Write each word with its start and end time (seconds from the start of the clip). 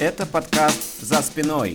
Это 0.00 0.26
подкаст 0.26 1.00
«За 1.00 1.20
спиной». 1.22 1.74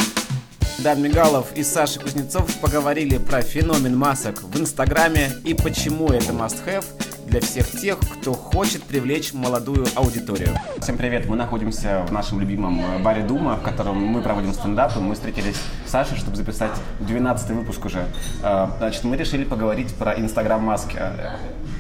Дан 0.80 1.02
Мигалов 1.02 1.48
и 1.58 1.64
Саша 1.64 2.00
Кузнецов 2.00 2.58
поговорили 2.62 3.18
про 3.18 3.42
феномен 3.42 3.98
масок 3.98 4.44
в 4.44 4.58
Инстаграме 4.58 5.30
и 5.44 5.54
почему 5.54 6.08
это 6.08 6.32
must-have 6.32 6.86
для 7.28 7.42
всех 7.42 7.70
тех, 7.70 8.00
кто 8.00 8.32
хочет 8.32 8.82
привлечь 8.84 9.34
молодую 9.34 9.88
аудиторию. 9.96 10.58
Всем 10.80 10.98
привет! 10.98 11.26
Мы 11.28 11.36
находимся 11.36 12.06
в 12.08 12.14
нашем 12.14 12.40
любимом 12.40 12.80
э, 12.80 13.00
баре 13.00 13.24
Дума, 13.24 13.58
в 13.58 13.62
котором 13.62 13.98
мы 13.98 14.22
проводим 14.22 14.54
стендап, 14.54 14.96
и 14.96 15.00
мы 15.02 15.16
встретились 15.16 15.58
с 15.86 15.92
Сашей, 15.92 16.16
чтобы 16.18 16.38
записать 16.38 16.72
12 17.02 17.50
выпуск 17.50 17.84
уже. 17.84 18.06
Э, 18.42 18.68
значит, 18.78 19.04
мы 19.04 19.18
решили 19.18 19.44
поговорить 19.44 19.94
про 19.96 20.14
Инстаграм-маски. 20.14 20.98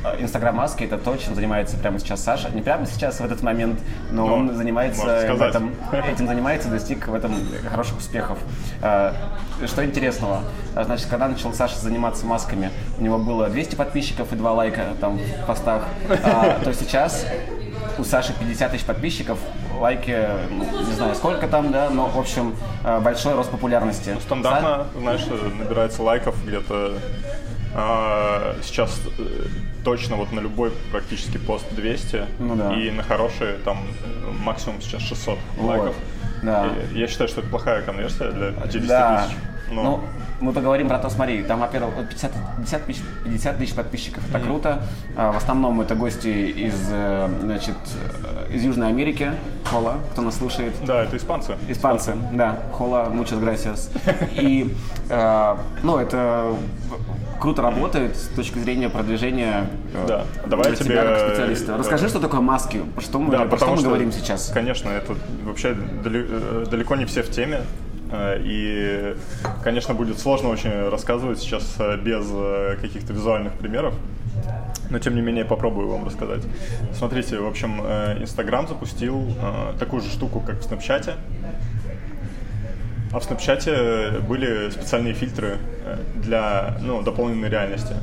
Э, 0.04 0.22
Инстаграм-маски— 0.22 0.84
это 0.86 0.98
то, 0.98 1.16
чем 1.18 1.36
занимается 1.36 1.78
прямо 1.78 2.00
сейчас 2.00 2.24
Саша. 2.24 2.50
Не 2.50 2.62
прямо 2.62 2.86
сейчас, 2.86 3.20
в 3.20 3.26
этот 3.26 3.42
момент, 3.42 3.80
но, 4.12 4.28
но 4.28 4.36
он 4.36 4.56
занимается 4.56 5.06
этом, 5.06 5.74
этим 5.92 6.28
занимается, 6.28 6.70
достиг 6.70 7.08
в 7.08 7.14
этом 7.14 7.36
хороших 7.70 7.98
успехов. 7.98 8.38
Что 8.80 9.86
интересного? 9.86 10.44
Значит, 10.74 11.08
когда 11.10 11.28
начал 11.28 11.54
Саша 11.54 11.80
заниматься 11.80 12.26
масками, 12.26 12.72
у 12.98 13.04
него 13.04 13.18
было 13.18 13.48
200 13.50 13.76
подписчиков 13.76 14.34
и 14.34 14.36
2 14.36 14.52
лайка 14.52 14.88
там 15.00 15.18
в 15.18 15.46
постах, 15.46 15.84
а, 16.24 16.60
то 16.64 16.74
сейчас 16.74 17.26
у 17.98 18.04
Саши 18.04 18.34
50 18.34 18.72
тысяч 18.72 18.84
подписчиков, 18.84 19.38
лайки, 19.80 20.18
ну, 20.50 20.66
не 20.86 20.94
знаю 20.94 21.16
сколько 21.16 21.48
там, 21.48 21.72
да, 21.72 21.90
но, 21.90 22.08
в 22.08 22.18
общем, 22.18 22.56
большой 23.02 23.36
рост 23.36 23.52
популярности. 23.52 24.12
Ну, 24.14 24.20
стандартно, 24.22 24.88
Са... 24.94 25.00
знаешь, 25.00 25.26
набирается 25.60 26.04
лайков 26.04 26.36
где-то 26.46 26.98
а, 27.76 28.56
сейчас 28.62 29.00
э, 29.18 29.48
точно 29.84 30.16
вот 30.16 30.32
на 30.32 30.40
любой 30.40 30.72
практически 30.92 31.38
пост 31.38 31.66
200, 31.72 32.26
ну, 32.40 32.56
да. 32.56 32.74
и 32.76 32.92
на 32.92 33.04
хорошие 33.04 33.56
там 33.66 33.78
максимум 34.44 34.82
сейчас 34.82 35.02
600 35.02 35.38
вот. 35.58 35.68
лайков. 35.68 35.96
Да. 36.42 36.70
И 36.94 37.00
я 37.00 37.08
считаю, 37.08 37.30
что 37.30 37.42
это 37.42 37.50
плохая 37.50 37.82
конверсия 37.82 38.32
для 38.32 38.52
50 38.52 38.88
да. 38.88 39.24
тысяч. 39.26 39.38
Но... 39.72 39.84
Ну, 39.84 40.04
мы 40.44 40.52
поговорим 40.52 40.90
про 40.90 41.00
то, 41.00 41.10
смотри, 41.10 41.42
там, 41.44 41.62
во-первых, 41.62 41.94
50, 42.10 42.32
50, 42.58 42.86
тысяч, 42.86 43.02
50 43.24 43.58
тысяч 43.58 43.74
подписчиков, 43.74 44.28
это 44.30 44.38
mm-hmm. 44.38 44.44
круто. 44.44 44.84
А, 45.16 45.32
в 45.32 45.38
основном 45.38 45.80
это 45.80 45.96
гости 45.96 46.28
из, 46.28 46.76
э, 46.92 47.30
значит, 47.42 47.78
э, 48.50 48.54
из 48.54 48.64
Южной 48.64 48.90
Америки, 48.90 49.32
Хола, 49.64 50.00
кто 50.12 50.22
нас 50.22 50.38
слушает. 50.38 50.74
Да, 50.86 51.04
это 51.04 51.16
испанцы. 51.16 51.56
Испанцы, 51.70 52.12
испанцы. 52.12 52.28
да, 52.34 52.60
Хола, 52.74 53.10
muchas 53.10 53.42
gracias. 53.42 53.90
И, 54.34 54.76
э, 55.10 55.56
ну, 55.82 55.98
это 55.98 56.54
круто 57.40 57.62
работает 57.62 58.16
с 58.16 58.28
точки 58.30 58.60
зрения 58.60 58.90
продвижения 58.90 59.70
да. 60.08 60.26
Давай 60.46 60.76
тебе... 60.76 60.86
тебя 60.86 61.04
как 61.04 61.30
специалиста. 61.30 61.78
Расскажи, 61.78 62.10
что 62.10 62.20
такое 62.20 62.42
маски, 62.42 62.82
что 63.00 63.20
мы, 63.20 63.32
да, 63.32 63.46
про 63.46 63.58
что 63.58 63.68
мы 63.68 63.78
что, 63.78 63.88
говорим 63.88 64.12
сейчас. 64.12 64.52
Конечно, 64.54 64.90
это 64.90 65.16
вообще 65.44 65.76
далеко 66.04 66.96
не 66.96 67.06
все 67.06 67.24
в 67.24 67.30
теме. 67.30 67.62
Э, 68.14 68.40
и, 68.40 69.16
конечно, 69.64 69.94
будет 69.94 70.20
сложно 70.20 70.50
очень 70.50 70.90
рассказывать 70.90 71.40
сейчас 71.40 71.76
э, 71.80 71.98
без 71.98 72.26
э, 72.32 72.78
каких-то 72.80 73.12
визуальных 73.12 73.54
примеров. 73.54 73.96
Но, 74.90 75.00
тем 75.00 75.16
не 75.16 75.22
менее, 75.22 75.46
попробую 75.46 75.88
вам 75.88 76.06
рассказать. 76.06 76.42
Смотрите, 76.94 77.40
в 77.40 77.48
общем, 77.48 77.80
Инстаграм 78.22 78.68
запустил 78.68 79.26
такую 79.80 80.02
же 80.02 80.10
штуку, 80.10 80.40
как 80.40 80.60
в 80.60 80.64
Снапчате. 80.64 81.14
А 83.14 83.20
в 83.20 83.24
Снапчате 83.24 84.20
были 84.28 84.70
специальные 84.72 85.14
фильтры 85.14 85.58
для 86.16 86.78
ну, 86.82 87.02
дополненной 87.04 87.50
реальности. 87.50 87.94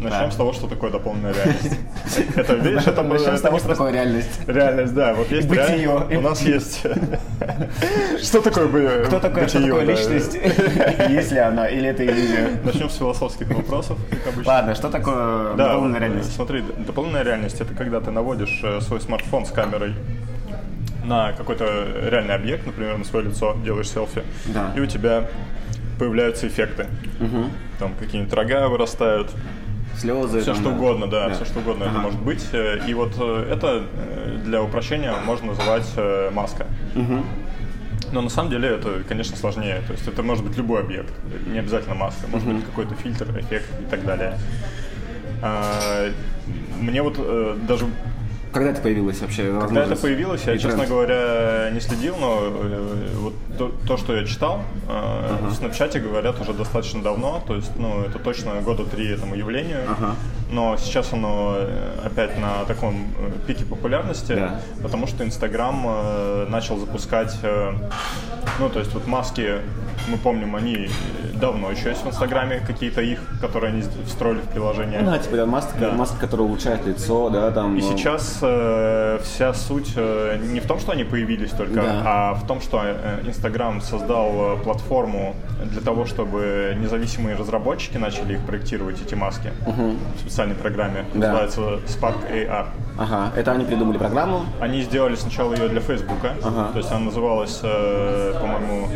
Начнем 0.00 0.26
да. 0.26 0.30
с 0.30 0.36
того, 0.36 0.52
что 0.52 0.68
такое 0.68 0.92
дополненная 0.92 1.34
реальность. 1.34 1.76
Это, 2.36 2.54
видишь, 2.54 2.86
это 2.86 3.02
Начнем 3.02 3.36
с 3.36 3.40
того, 3.40 3.58
что 3.58 3.68
такое 3.68 3.92
реальность. 3.92 4.40
Реальность, 4.46 4.94
да. 4.94 5.12
Вот 5.14 5.28
есть 5.32 5.48
бытие. 5.48 5.88
У 5.88 6.20
нас 6.20 6.40
есть... 6.42 6.82
Что 8.22 8.40
такое 8.40 8.68
бытие? 8.68 9.04
Кто 9.06 9.18
такое, 9.18 9.44
личность? 9.84 10.34
Есть 11.08 11.32
ли 11.32 11.38
она, 11.38 11.66
или 11.66 11.88
это 11.88 12.06
иллюзия? 12.06 12.60
Начнем 12.62 12.90
с 12.90 12.96
философских 12.96 13.48
вопросов, 13.48 13.98
как 14.08 14.32
обычно. 14.32 14.52
Ладно, 14.52 14.74
что 14.76 14.88
такое 14.88 15.54
дополненная 15.56 16.00
реальность? 16.00 16.34
Смотри, 16.34 16.62
дополненная 16.86 17.24
реальность— 17.24 17.60
это 17.60 17.74
когда 17.74 18.00
ты 18.00 18.12
наводишь 18.12 18.60
э, 18.62 18.80
свой 18.80 19.00
смартфон 19.00 19.46
с 19.46 19.50
камерой 19.50 19.94
на 21.08 21.32
какой-то 21.32 21.64
реальный 22.08 22.34
объект, 22.34 22.66
например, 22.66 22.98
на 22.98 23.04
свое 23.04 23.26
лицо, 23.26 23.56
делаешь 23.64 23.88
селфи, 23.88 24.22
да. 24.46 24.72
и 24.76 24.80
у 24.80 24.86
тебя 24.86 25.28
появляются 25.98 26.46
эффекты. 26.46 26.86
Угу. 27.20 27.44
Там 27.78 27.94
какие-нибудь 27.98 28.32
рога 28.32 28.68
вырастают, 28.68 29.30
слезы. 29.98 30.40
Все 30.40 30.52
там, 30.52 30.62
что 30.62 30.70
да. 30.70 30.76
угодно, 30.76 31.06
да, 31.08 31.28
да, 31.28 31.34
все 31.34 31.44
что 31.44 31.60
угодно 31.60 31.86
ага. 31.86 31.94
это 31.94 32.02
может 32.02 32.20
быть. 32.20 32.46
И 32.86 32.94
вот 32.94 33.12
э, 33.18 33.48
это 33.50 33.84
э, 33.92 34.38
для 34.44 34.62
упрощения 34.62 35.12
можно 35.24 35.48
называть 35.48 35.90
э, 35.96 36.30
маска. 36.32 36.66
Угу. 36.94 37.24
Но 38.12 38.22
на 38.22 38.30
самом 38.30 38.50
деле 38.50 38.68
это, 38.68 39.02
конечно, 39.08 39.36
сложнее. 39.36 39.82
То 39.86 39.92
есть 39.92 40.06
это 40.06 40.22
может 40.22 40.44
быть 40.44 40.56
любой 40.56 40.80
объект, 40.80 41.12
не 41.46 41.58
обязательно 41.58 41.94
маска, 41.94 42.26
может 42.28 42.46
угу. 42.46 42.56
быть 42.56 42.66
какой-то 42.66 42.94
фильтр, 42.94 43.26
эффект 43.38 43.68
и 43.80 43.90
так 43.90 44.04
далее. 44.04 44.38
А, 45.42 46.08
мне 46.80 47.02
вот 47.02 47.16
даже 47.66 47.86
когда 48.52 48.70
это 48.70 48.80
появилось 48.80 49.20
вообще? 49.20 49.58
Когда 49.60 49.84
это 49.84 49.96
появилось, 49.96 50.44
я, 50.46 50.58
честно 50.58 50.86
говоря, 50.86 51.70
не 51.72 51.80
следил, 51.80 52.16
но 52.16 52.40
э, 52.42 53.08
вот 53.16 53.34
то, 53.58 53.72
то 53.86 53.96
что 53.96 54.16
я 54.16 54.24
читал, 54.24 54.60
uh-huh. 54.88 55.48
в 55.48 55.54
Снапчате 55.54 56.00
говорят 56.00 56.40
уже 56.40 56.52
достаточно 56.52 57.02
давно, 57.02 57.42
то 57.46 57.56
есть, 57.56 57.70
ну, 57.76 58.02
это 58.02 58.18
точно 58.18 58.60
года 58.60 58.84
три 58.84 59.08
этому 59.08 59.34
явлению, 59.34 59.78
uh-huh. 59.78 60.14
но 60.50 60.76
сейчас 60.76 61.12
оно 61.12 61.54
э, 61.56 62.00
опять 62.04 62.38
на 62.38 62.64
таком 62.64 63.08
пике 63.46 63.64
популярности, 63.64 64.32
yeah. 64.32 64.60
потому 64.82 65.06
что 65.06 65.24
Инстаграм 65.24 66.48
начал 66.50 66.78
запускать, 66.78 67.36
ну, 68.58 68.68
то 68.68 68.78
есть 68.78 68.92
вот 68.94 69.06
маски, 69.06 69.56
мы 70.08 70.16
помним, 70.16 70.56
они 70.56 70.88
давно 71.40 71.70
еще 71.70 71.90
есть 71.90 72.04
в 72.04 72.08
Инстаграме 72.08 72.60
какие-то 72.66 73.00
их, 73.00 73.20
которые 73.40 73.72
они 73.72 73.82
встроили 74.06 74.40
в 74.40 74.48
приложение. 74.48 75.00
Ну, 75.00 75.10
да, 75.10 75.18
типа 75.18 75.36
да, 75.36 75.46
маска, 75.46 75.78
да. 75.78 75.92
маска, 75.92 76.18
которая 76.18 76.46
улучшает 76.46 76.86
лицо, 76.86 77.30
да, 77.30 77.50
там. 77.50 77.76
И 77.76 77.80
сейчас 77.80 78.38
э, 78.42 79.18
вся 79.22 79.54
суть 79.54 79.92
э, 79.96 80.38
не 80.52 80.60
в 80.60 80.66
том, 80.66 80.78
что 80.78 80.92
они 80.92 81.04
появились 81.04 81.50
только, 81.50 81.74
да. 81.74 82.02
а 82.04 82.34
в 82.34 82.46
том, 82.46 82.60
что 82.60 82.80
э, 82.84 83.20
Инстаграм 83.26 83.80
создал 83.80 84.54
э, 84.54 84.62
платформу 84.62 85.34
для 85.64 85.80
того, 85.80 86.04
чтобы 86.04 86.76
независимые 86.80 87.36
разработчики 87.36 87.96
начали 87.96 88.34
их 88.34 88.40
проектировать, 88.46 89.00
эти 89.00 89.14
маски, 89.14 89.52
угу. 89.66 89.94
в 90.16 90.20
специальной 90.20 90.54
программе. 90.54 91.04
Да. 91.14 91.32
Называется 91.32 91.60
Spark 91.86 92.30
AR. 92.30 92.66
Ага, 92.98 93.32
это 93.36 93.52
они 93.52 93.64
придумали 93.64 93.98
программу? 93.98 94.44
Они 94.60 94.82
сделали 94.82 95.14
сначала 95.14 95.54
ее 95.54 95.68
для 95.68 95.80
Фейсбука, 95.80 96.34
ага. 96.42 96.70
то 96.72 96.78
есть 96.78 96.90
она 96.90 97.06
называлась, 97.06 97.60
э, 97.62 98.34
по-моему, 98.40 98.88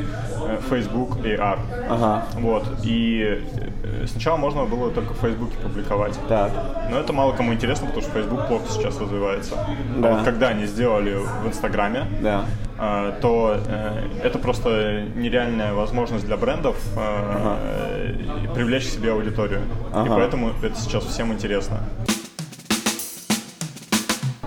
э, 0.49 0.59
Facebook 0.69 1.19
AR. 1.19 1.59
Ага. 1.89 2.25
Вот, 2.35 2.65
и 2.85 3.43
э, 3.83 4.07
сначала 4.07 4.37
можно 4.37 4.65
было 4.65 4.91
только 4.91 5.15
в 5.15 5.19
Фейсбуке 5.19 5.57
публиковать. 5.63 6.19
Так. 6.29 6.53
Но 6.91 6.99
это 6.99 7.13
мало 7.13 7.33
кому 7.33 7.53
интересно, 7.53 7.87
потому 7.87 8.03
что 8.03 8.13
Facebook 8.13 8.47
плохо 8.49 8.65
сейчас 8.71 9.01
развивается. 9.01 9.57
Да. 9.97 10.09
А 10.09 10.15
вот 10.17 10.25
когда 10.25 10.49
они 10.49 10.67
сделали 10.67 11.15
в 11.15 11.47
Инстаграме, 11.47 12.07
да. 12.21 12.45
э, 12.79 13.13
то 13.21 13.57
э, 13.67 14.09
это 14.25 14.39
просто 14.39 15.05
нереальная 15.15 15.75
возможность 15.75 16.27
для 16.27 16.37
брендов 16.37 16.77
э, 16.97 17.01
ага. 17.01 18.55
привлечь 18.55 18.87
к 18.87 18.91
себе 18.91 19.13
аудиторию. 19.13 19.61
Ага. 19.93 20.07
И 20.07 20.09
поэтому 20.09 20.53
это 20.63 20.77
сейчас 20.77 21.05
всем 21.05 21.33
интересно. 21.33 21.81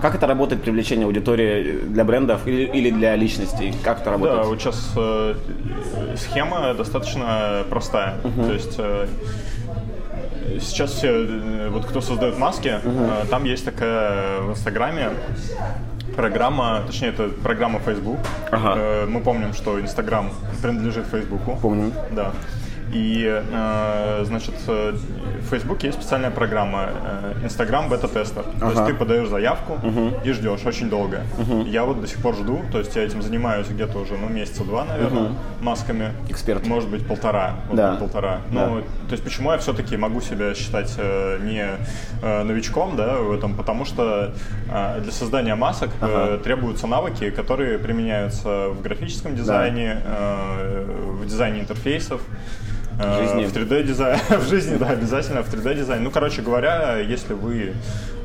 Как 0.06 0.14
это 0.14 0.28
работает 0.28 0.62
привлечение 0.62 1.04
аудитории 1.04 1.80
для 1.80 2.04
брендов 2.04 2.46
или, 2.46 2.62
или 2.62 2.90
для 2.92 3.16
личностей? 3.16 3.74
Как 3.82 4.02
это 4.02 4.12
работает? 4.12 4.42
Да, 4.42 4.48
вот 4.48 4.60
сейчас 4.60 4.92
э, 4.96 5.34
схема 6.14 6.74
достаточно 6.74 7.64
простая. 7.68 8.14
Uh-huh. 8.22 8.46
То 8.46 8.52
есть 8.52 8.74
э, 8.78 9.08
сейчас 10.60 10.92
все, 10.92 11.08
э, 11.08 11.70
вот 11.70 11.86
кто 11.86 12.00
создает 12.00 12.38
маски, 12.38 12.68
uh-huh. 12.68 13.24
э, 13.24 13.26
там 13.30 13.42
есть 13.42 13.64
такая 13.64 14.42
в 14.42 14.50
Инстаграме 14.52 15.10
программа, 16.14 16.84
точнее 16.86 17.08
это 17.08 17.28
программа 17.42 17.80
Facebook. 17.80 18.18
Ага. 18.52 18.74
Э, 18.76 19.06
мы 19.06 19.20
помним, 19.22 19.54
что 19.54 19.80
Инстаграм 19.80 20.30
принадлежит 20.62 21.06
Фейсбуку. 21.06 21.58
Помним. 21.60 21.92
Да. 22.12 22.30
И, 22.92 23.24
э, 23.26 24.24
значит, 24.24 24.54
э, 24.68 24.92
в 25.40 25.50
Facebook 25.50 25.82
есть 25.82 25.98
специальная 26.00 26.30
программа 26.30 26.90
э, 27.42 27.44
Instagram 27.44 27.88
бета-тестер. 27.88 28.44
Ага. 28.46 28.60
То 28.60 28.70
есть 28.70 28.86
ты 28.86 28.94
подаешь 28.94 29.28
заявку 29.28 29.74
угу. 29.74 30.12
и 30.24 30.32
ждешь 30.32 30.64
очень 30.64 30.88
долго. 30.88 31.22
Угу. 31.38 31.62
Я 31.62 31.84
вот 31.84 32.00
до 32.00 32.06
сих 32.06 32.18
пор 32.18 32.34
жду, 32.36 32.60
то 32.70 32.78
есть 32.78 32.94
я 32.96 33.02
этим 33.02 33.22
занимаюсь 33.22 33.66
где-то 33.68 33.98
уже, 33.98 34.16
ну, 34.16 34.28
месяца 34.28 34.64
два, 34.64 34.84
наверное, 34.84 35.24
угу. 35.24 35.34
масками. 35.60 36.12
Эксперт. 36.28 36.66
Может 36.66 36.88
быть, 36.88 37.06
полтора. 37.06 37.56
Да. 37.72 37.90
Быть, 37.90 38.00
полтора. 38.00 38.40
Да. 38.52 38.66
Ну, 38.66 38.80
то 38.80 39.12
есть 39.12 39.24
почему 39.24 39.52
я 39.52 39.58
все-таки 39.58 39.96
могу 39.96 40.20
себя 40.20 40.54
считать 40.54 40.96
не 41.42 41.66
новичком, 42.22 42.96
да, 42.96 43.16
в 43.18 43.32
этом, 43.32 43.54
потому 43.54 43.84
что 43.84 44.32
для 44.66 45.12
создания 45.12 45.54
масок 45.54 45.90
ага. 46.00 46.38
требуются 46.38 46.86
навыки, 46.86 47.30
которые 47.30 47.78
применяются 47.78 48.68
в 48.68 48.82
графическом 48.82 49.34
дизайне, 49.34 50.02
да. 50.04 50.36
в 51.20 51.26
дизайне 51.26 51.60
интерфейсов, 51.60 52.20
жизни. 52.98 53.44
В 53.46 53.52
3D 53.54 53.82
дизайн. 53.84 54.18
в 54.40 54.48
жизни, 54.48 54.76
да, 54.76 54.88
обязательно 54.88 55.42
в 55.42 55.52
3D 55.52 55.74
дизайн. 55.76 56.02
Ну, 56.02 56.10
короче 56.10 56.42
говоря, 56.42 56.96
если 56.98 57.34
вы 57.34 57.72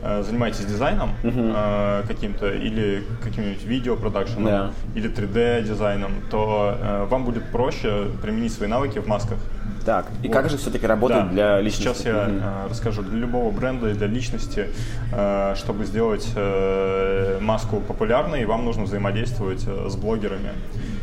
э, 0.02 0.24
занимаетесь 0.24 0.66
дизайном 0.66 1.12
э, 1.24 2.04
каким-то 2.08 2.50
или 2.50 3.04
каким-нибудь 3.24 3.64
видеопродакшеном 3.64 4.46
Да. 4.46 4.72
или 4.96 5.10
3D 5.10 5.64
дизайном, 5.64 6.12
то 6.30 6.78
э, 6.80 7.06
вам 7.10 7.26
будет 7.26 7.44
проще 7.52 8.08
применить 8.22 8.54
свои 8.54 8.70
навыки 8.70 9.00
в 9.00 9.08
масках. 9.08 9.38
Так, 9.86 10.06
и 10.22 10.28
Вот. 10.28 10.34
как 10.34 10.50
же 10.50 10.58
все-таки 10.58 10.86
работает 10.86 11.26
Да. 11.26 11.32
для 11.32 11.62
личности? 11.62 11.84
Сейчас 12.04 12.06
я 12.06 12.28
э, 12.30 12.68
расскажу. 12.70 13.02
Для 13.02 13.18
любого 13.20 13.52
бренда 13.52 13.90
и 13.90 13.94
для 13.94 14.08
личности, 14.08 14.68
э, 15.12 15.54
чтобы 15.58 15.86
сделать 15.86 16.28
э, 16.36 17.40
маску 17.42 17.80
популярной, 17.80 18.46
вам 18.46 18.64
нужно 18.66 18.84
взаимодействовать 18.84 19.64
э, 19.68 19.88
с 19.90 19.96
блогерами. 19.96 20.52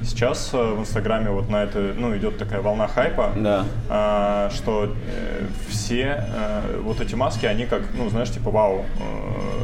Сейчас 0.02 0.50
э, 0.52 0.56
в 0.74 0.80
Инстаграме 0.80 1.30
вот 1.30 1.48
на 1.50 1.64
это, 1.64 1.92
ну, 1.96 2.16
идет 2.16 2.38
такая 2.38 2.60
волна 2.60 2.86
хайпа, 2.86 3.32
Да. 3.36 3.64
э, 3.90 4.50
что 4.54 4.84
э, 4.86 5.46
все 5.68 6.24
э, 6.28 6.80
вот 6.82 7.00
эти 7.00 7.14
маски, 7.14 7.46
они 7.46 7.66
как, 7.66 7.82
ну, 7.94 8.08
знаешь, 8.08 8.30
типа 8.30 8.50
вау, 8.50 8.84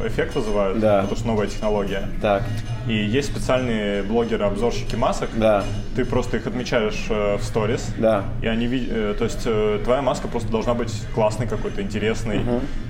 эффект 0.05 0.35
вызывают, 0.35 0.79
Да. 0.79 1.01
потому 1.01 1.17
что 1.17 1.27
новая 1.27 1.47
технология. 1.47 2.07
Так, 2.21 2.43
И 2.87 2.93
есть 2.95 3.31
специальные 3.31 4.03
блогеры-обзорщики 4.03 4.95
масок. 4.95 5.29
да, 5.35 5.63
Ты 5.95 6.05
просто 6.05 6.37
их 6.37 6.45
отмечаешь 6.47 7.05
в 7.09 7.39
сторис. 7.41 7.93
да. 7.97 8.23
И 8.41 8.47
они 8.47 8.67
то 8.67 9.23
есть 9.23 9.47
твоя 9.83 10.01
маска 10.01 10.27
просто 10.27 10.51
должна 10.51 10.73
быть 10.73 10.93
классной 11.15 11.47
какой-то, 11.47 11.81
интересной, 11.81 12.41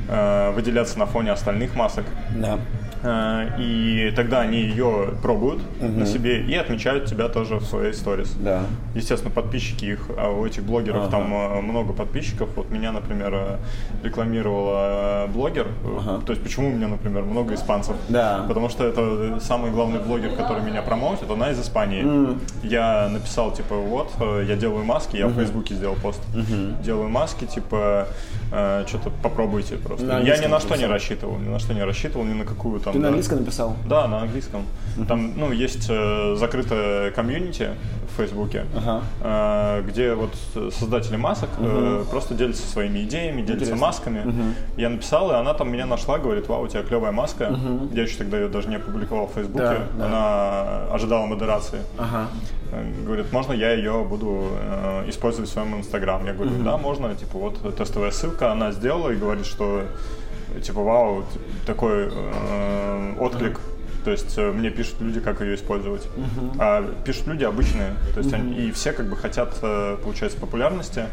э, 0.09 0.51
выделяться 0.51 0.97
на 0.99 1.05
фоне 1.05 1.31
остальных 1.31 1.75
масок. 1.75 2.05
Да. 2.35 2.59
Э, 3.05 3.49
и 3.59 4.11
тогда 4.15 4.41
они 4.41 4.59
ее 4.61 5.13
пробуют 5.21 5.61
на 5.79 6.05
себе 6.05 6.41
и 6.41 6.55
отмечают 6.55 7.05
тебя 7.05 7.29
тоже 7.29 7.57
в 7.57 7.65
своей 7.65 7.93
сторис. 7.93 8.35
Да. 8.39 8.63
Естественно, 8.95 9.31
подписчики 9.31 9.85
их, 9.85 10.09
а 10.17 10.29
у 10.29 10.45
этих 10.45 10.63
блогеров 10.63 11.03
Ага. 11.03 11.11
там 11.11 11.33
э, 11.33 11.61
много 11.61 11.93
подписчиков. 11.93 12.49
Вот 12.55 12.71
меня, 12.71 12.91
например, 12.91 13.33
э, 13.33 13.57
рекламировала 14.03 15.29
блогер. 15.31 15.67
Ага. 15.83 16.21
То 16.25 16.31
есть 16.31 16.41
почему 16.43 16.69
у 16.69 16.71
меня, 16.71 16.87
например, 16.87 17.23
много 17.23 17.53
испанцев? 17.53 17.95
Да. 18.09 18.45
Потому 18.47 18.69
что 18.69 18.83
это 18.85 19.39
самый 19.39 19.71
главный 19.71 19.99
блогер, 19.99 20.31
который 20.31 20.63
меня 20.63 20.81
промоутит, 20.81 21.29
она 21.29 21.51
из 21.51 21.59
Испании. 21.59 22.05
Я 22.63 23.09
написал, 23.09 23.51
типа, 23.53 23.75
вот, 23.75 24.11
я 24.47 24.55
делаю 24.55 24.83
маски, 24.83 25.17
я 25.17 25.27
в 25.27 25.33
Фейсбуке 25.33 25.75
сделал 25.75 25.95
пост. 25.95 26.21
Делаю 26.83 27.09
маски, 27.09 27.45
типа, 27.45 28.07
что-то 28.87 29.11
попробуйте 29.21 29.75
просто. 29.75 30.05
На 30.05 30.19
я 30.19 30.37
ни 30.37 30.47
на 30.47 30.59
что 30.59 30.75
не 30.75 30.85
рассчитывал, 30.85 31.37
ни 31.37 31.49
на 31.49 31.59
что 31.59 31.73
не 31.73 31.83
рассчитывал, 31.83 32.25
ни 32.25 32.33
на 32.33 32.45
какую 32.45 32.79
там... 32.79 32.94
Ты 32.95 33.01
на 33.01 33.07
английском 33.09 33.39
написал? 33.39 33.75
Да, 33.87 34.07
на 34.07 34.21
английском. 34.21 34.63
Там, 35.07 35.33
ну, 35.37 35.51
есть 35.51 35.87
э, 35.89 36.35
закрытая 36.37 37.11
комьюнити 37.11 37.71
в 38.13 38.17
Фейсбуке, 38.17 38.63
Ага. 38.77 39.01
э, 39.21 39.83
где 39.85 40.13
вот 40.13 40.33
создатели 40.73 41.17
масок 41.17 41.49
э, 41.59 42.05
просто 42.09 42.33
делятся 42.33 42.65
своими 42.65 42.99
идеями, 43.03 43.41
делятся 43.41 43.65
Интересно. 43.65 43.85
масками. 43.85 44.55
Я 44.77 44.89
написал, 44.89 45.31
и 45.31 45.33
она 45.35 45.53
там 45.53 45.69
меня 45.69 45.85
нашла, 45.85 46.17
говорит, 46.17 46.47
вау, 46.47 46.63
у 46.63 46.67
тебя 46.69 46.83
клевая 46.83 47.11
маска. 47.11 47.53
Я 47.91 48.03
еще 48.03 48.17
тогда 48.17 48.39
ее 48.39 48.47
даже 48.47 48.69
не 48.69 48.77
опубликовал 48.77 49.27
в 49.27 49.33
Фейсбуке. 49.33 49.63
Да, 49.63 49.77
да. 49.97 50.05
Она 50.05 50.93
ожидала 50.93 51.25
модерации. 51.25 51.79
Э, 51.99 52.25
Говорит, 53.05 53.31
можно 53.31 53.53
я 53.53 53.73
ее 53.73 54.03
буду 54.09 54.47
э, 54.51 55.09
использовать 55.09 55.49
в 55.49 55.53
своем 55.53 55.75
инстаграм? 55.77 56.25
Я 56.25 56.33
говорю, 56.33 56.51
да, 56.63 56.77
можно, 56.77 57.13
типа 57.15 57.37
вот 57.37 57.75
тестовая 57.77 58.11
ссылка, 58.11 58.51
она 58.51 58.71
сделала 58.71 59.09
и 59.11 59.15
говорит, 59.15 59.45
что 59.45 59.83
типа 60.61 60.81
вау, 60.81 61.23
такой 61.65 62.09
э, 62.11 63.13
отклик. 63.19 63.59
То 64.03 64.11
есть 64.11 64.37
э, 64.37 64.51
мне 64.51 64.69
пишут 64.69 65.01
люди, 65.01 65.19
как 65.19 65.41
ее 65.41 65.55
использовать. 65.55 66.07
А 66.59 66.85
пишут 67.03 67.25
люди 67.25 67.43
обычные. 67.43 67.95
То 68.13 68.19
есть 68.19 68.31
они, 68.33 68.53
и 68.67 68.71
все 68.71 68.91
как 68.91 69.07
бы 69.07 69.15
хотят, 69.17 69.57
э, 69.63 69.97
получается, 70.03 70.37
популярности. 70.39 71.05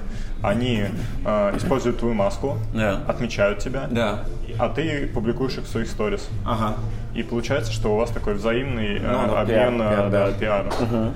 Они 0.43 0.85
э, 1.25 1.57
используют 1.57 1.99
твою 2.01 2.15
маску, 2.15 2.59
Да. 2.75 3.01
отмечают 3.09 3.61
тебя, 3.61 3.87
Да. 3.91 4.25
а 4.59 4.69
ты 4.69 5.07
публикуешь 5.07 5.57
их 5.57 5.65
в 5.65 5.69
своих 5.69 5.89
сторис. 5.89 6.29
Ага. 6.45 6.75
И 7.15 7.23
получается, 7.23 7.73
что 7.73 7.95
у 7.95 7.97
вас 7.97 8.11
такой 8.11 8.35
взаимный 8.35 8.99
э, 8.99 9.01
Ну, 9.01 9.27
ну, 9.27 9.37
обмен 9.37 9.79
пиар, 9.79 9.91
э, 9.91 9.97
пиар, 9.97 10.11
да, 10.11 10.27
да. 10.27 10.33
пиаром. 10.33 11.15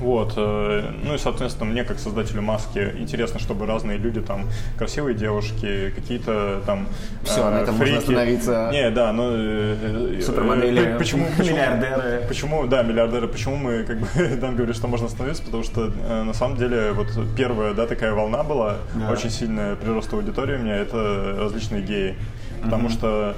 Вот, 0.00 0.34
э, 0.36 0.82
ну 1.04 1.14
и, 1.14 1.18
соответственно, 1.18 1.70
мне 1.70 1.82
как 1.84 1.98
создателю 1.98 2.42
маски 2.42 2.92
интересно, 2.98 3.40
чтобы 3.40 3.66
разные 3.66 3.96
люди, 3.96 4.20
там, 4.20 4.44
красивые 4.76 5.14
девушки, 5.14 5.90
какие-то 5.96 6.60
там 6.66 6.86
Всё, 7.22 7.48
на 7.50 7.60
этом 7.60 7.74
можно 7.76 7.86
фрики. 7.86 7.98
остановиться. 7.98 8.68
Не, 8.72 8.90
да, 8.90 9.12
ну... 9.12 9.30
э, 9.32 10.16
э, 10.18 10.20
Супермодели, 10.22 10.82
э, 10.94 10.98
почему, 10.98 11.26
почему- 11.36 11.56
миллиардеры. 11.56 12.24
Почему, 12.28 12.66
да, 12.66 12.82
миллиардеры, 12.82 13.26
почему 13.28 13.56
мы, 13.56 13.84
как 13.84 13.98
бы, 13.98 14.06
Dan 14.16 14.54
говорит, 14.56 14.76
что 14.76 14.86
можно 14.86 15.06
остановиться, 15.06 15.42
потому 15.42 15.62
что, 15.62 15.90
э, 16.08 16.22
на 16.24 16.34
самом 16.34 16.56
деле, 16.58 16.92
вот 16.92 17.08
первая, 17.36 17.72
да, 17.72 17.86
такая 17.86 18.12
волна 18.12 18.42
была, 18.42 18.76
Да. 18.94 19.10
очень 19.10 19.30
сильная 19.30 19.76
прирост 19.76 20.12
аудитории 20.12 20.56
у 20.56 20.58
меня, 20.58 20.76
это 20.76 21.36
различные 21.38 21.80
геи. 21.82 22.16
Потому 22.62 22.88
что, 22.90 23.34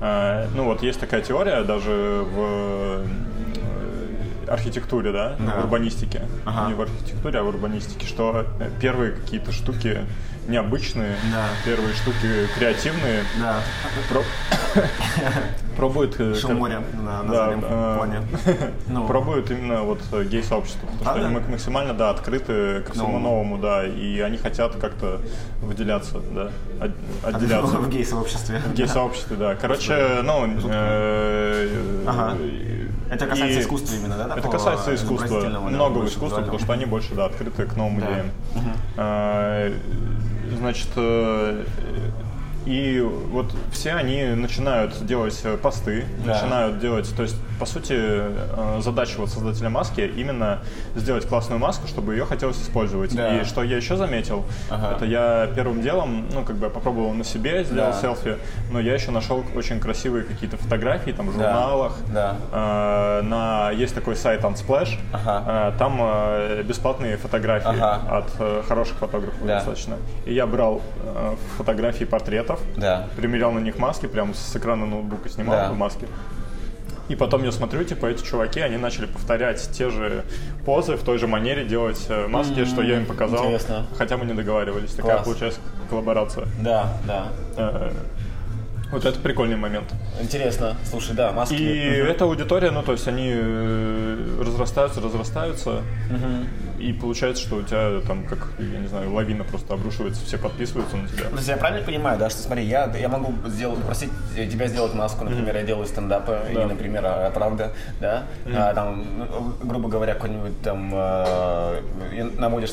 э, 0.00 0.46
ну 0.56 0.64
вот, 0.64 0.82
есть 0.82 0.98
такая 0.98 1.20
теория 1.22 1.62
даже 1.62 2.24
в 2.34 2.38
э, 2.38 3.04
архитектуре, 4.50 5.12
да, 5.12 5.36
Да. 5.38 5.56
в 5.56 5.64
урбанистике, 5.64 6.22
Ага. 6.44 6.68
не 6.68 6.74
в 6.74 6.80
архитектуре, 6.82 7.38
а 7.38 7.42
в 7.42 7.48
урбанистике, 7.48 8.06
что 8.06 8.46
первые 8.80 9.12
какие-то 9.12 9.52
штуки 9.52 10.00
необычные, 10.48 11.14
Да. 11.32 11.44
первые 11.64 11.94
штуки 11.94 12.48
креативные, 12.56 13.22
Да. 13.40 13.60
про- 14.08 14.22
пробуют... 15.76 16.16
э, 16.18 16.34
Шум 16.34 16.56
моря 16.56 16.82
на, 16.94 17.22
на 17.22 17.32
да, 17.32 17.46
заднем. 18.00 18.24
Ну. 18.88 19.06
Пробуют 19.06 19.50
именно 19.50 19.82
вот 19.82 20.00
э, 20.12 20.24
гей-сообщество, 20.24 20.86
потому 20.86 21.02
что 21.02 21.10
А, 21.12 21.14
они 21.14 21.34
да? 21.34 21.40
мак- 21.40 21.48
максимально, 21.50 21.94
да, 21.94 22.10
открыты 22.10 22.80
ко 22.80 22.92
всему 22.92 23.18
Новому. 23.20 23.58
да, 23.58 23.86
и 23.86 24.18
они 24.20 24.38
хотят 24.38 24.74
как-то 24.76 25.20
выделяться, 25.62 26.16
да, 26.34 26.50
от- 26.80 27.34
отделяться. 27.34 27.76
В 27.78 27.88
гей-сообществе. 27.88 28.58
В 28.58 28.74
гей-сообществе, 28.74 29.36
да. 29.36 29.54
Короче, 29.54 30.20
ну... 30.24 30.48
э, 30.68 32.04
Ага. 32.08 32.36
Это 33.10 33.26
касается 33.26 33.58
и- 33.58 33.62
искусства 33.62 33.94
именно, 33.96 34.16
да? 34.16 34.34
Это 34.36 34.48
касается 34.48 34.94
искусства, 34.94 35.42
да, 35.42 35.88
больше 35.88 36.14
искусства, 36.14 36.40
потому 36.40 36.58
что 36.58 36.72
они 36.72 36.84
больше, 36.86 37.14
да, 37.14 37.24
открыты 37.26 37.64
к 37.66 37.76
новым 37.76 38.00
Да. 38.00 38.06
идеям. 38.06 38.30
А, 38.96 39.72
Значит, 40.58 40.88
э, 40.96 41.64
и 42.66 43.00
вот 43.00 43.52
все 43.72 43.92
они 43.92 44.22
начинают 44.24 45.04
делать 45.06 45.40
э, 45.44 45.56
посты, 45.56 46.04
Да. 46.24 46.34
начинают 46.34 46.78
делать, 46.78 47.12
то 47.16 47.22
есть, 47.22 47.36
по 47.58 47.66
сути, 47.66 47.94
э, 47.96 48.80
задача 48.82 49.14
вот 49.18 49.30
создателя 49.30 49.70
маски 49.70 50.00
именно 50.00 50.58
сделать 50.94 51.26
классную 51.26 51.58
маску, 51.58 51.86
чтобы 51.88 52.14
ее 52.14 52.24
хотелось 52.26 52.60
использовать. 52.60 53.14
Да. 53.14 53.40
И 53.40 53.44
что 53.44 53.62
я 53.62 53.76
еще 53.76 53.96
заметил, 53.96 54.44
Ага. 54.70 54.96
это 54.96 55.04
я 55.04 55.48
первым 55.54 55.80
делом, 55.82 56.26
ну, 56.32 56.42
как 56.42 56.56
бы 56.56 56.68
попробовал 56.70 57.12
на 57.14 57.24
себе, 57.24 57.64
сделал 57.64 57.92
Да. 57.92 58.00
селфи, 58.00 58.36
но 58.70 58.80
я 58.80 58.94
еще 58.94 59.10
нашел 59.10 59.42
очень 59.56 59.80
красивые 59.80 60.24
какие-то 60.24 60.56
фотографии 60.56 61.12
там 61.12 61.28
в 61.28 61.32
журналах, 61.32 61.96
Да. 62.12 62.36
Э, 62.52 63.22
на 63.22 63.70
есть 63.70 63.94
такой 63.94 64.16
сайт 64.16 64.42
Unsplash, 64.42 64.98
Ага. 65.12 65.70
Э, 65.74 65.78
там 65.78 65.98
э, 66.00 66.62
бесплатные 66.62 67.16
фотографии 67.16 67.68
Ага. 67.80 68.18
от 68.18 68.26
э, 68.38 68.62
хороших 68.68 68.96
фотографов 68.98 69.38
Да. 69.46 69.56
достаточно. 69.56 69.96
И 70.26 70.34
я 70.34 70.46
брал 70.46 70.82
э, 71.04 71.34
фотографии 71.56 72.04
портретов, 72.04 72.49
Да. 72.76 73.06
примерял 73.16 73.52
на 73.52 73.58
них 73.60 73.78
маски, 73.78 74.06
прям 74.06 74.34
с 74.34 74.56
экрана 74.56 74.86
ноутбука 74.86 75.28
снимал 75.28 75.56
Да. 75.56 75.72
маски. 75.72 76.06
И 77.08 77.16
потом 77.16 77.42
я 77.42 77.50
смотрю, 77.50 77.82
типа, 77.82 78.06
эти 78.06 78.22
чуваки, 78.22 78.60
они 78.60 78.76
начали 78.76 79.06
повторять 79.06 79.70
те 79.72 79.90
же 79.90 80.24
позы, 80.64 80.94
в 80.96 81.02
той 81.02 81.18
же 81.18 81.26
манере 81.26 81.64
делать 81.64 82.06
э, 82.08 82.28
маски, 82.28 82.64
что 82.64 82.82
я 82.82 82.98
им 82.98 83.06
показал. 83.06 83.46
интересно. 83.46 83.84
Хотя 83.98 84.16
мы 84.16 84.26
не 84.26 84.32
договаривались. 84.34 84.92
Такая 84.92 85.14
Класс. 85.14 85.24
получается 85.24 85.60
коллаборация. 85.88 86.46
Да, 86.60 86.92
да. 87.06 87.26
Э, 87.56 87.90
Вот 88.92 89.04
это 89.04 89.18
прикольный 89.20 89.56
момент. 89.56 89.92
Интересно. 90.20 90.76
Слушай, 90.84 91.14
да, 91.14 91.32
маски. 91.32 91.54
И 91.54 91.78
эта 91.78 92.24
аудитория, 92.24 92.70
ну, 92.72 92.82
то 92.82 92.92
есть 92.92 93.06
они 93.06 93.30
э, 93.32 94.42
разрастаются, 94.44 95.00
разрастаются, 95.00 95.82
и 96.78 96.92
получается, 96.94 97.42
что 97.42 97.56
у 97.56 97.62
тебя 97.62 98.00
там, 98.06 98.24
как, 98.24 98.48
я 98.58 98.78
не 98.78 98.86
знаю, 98.86 99.12
лавина 99.12 99.44
просто 99.44 99.74
обрушивается, 99.74 100.24
все 100.24 100.38
подписываются 100.38 100.96
на 100.96 101.06
тебя. 101.08 101.24
То 101.24 101.36
есть 101.36 101.48
я 101.48 101.56
правильно 101.56 101.84
понимаю, 101.84 102.18
да, 102.18 102.30
что 102.30 102.40
смотри, 102.40 102.64
я, 102.64 102.90
я 102.98 103.08
могу 103.08 103.34
сделать, 103.48 103.78
попросить 103.78 104.10
тебя 104.34 104.66
сделать 104.66 104.94
маску, 104.94 105.24
например, 105.24 105.54
я 105.56 105.62
делаю 105.62 105.86
стендапы, 105.86 106.38
Да. 106.46 106.50
или, 106.50 106.64
например, 106.64 107.02
а, 107.04 107.30
правда, 107.30 107.72
да, 108.00 108.24
а, 108.46 108.72
там, 108.74 109.04
грубо 109.62 109.88
говоря, 109.88 110.14
какой-нибудь 110.14 110.62
там, 110.62 110.90
э, 110.94 111.80
я 112.12 112.24
наводишь 112.38 112.70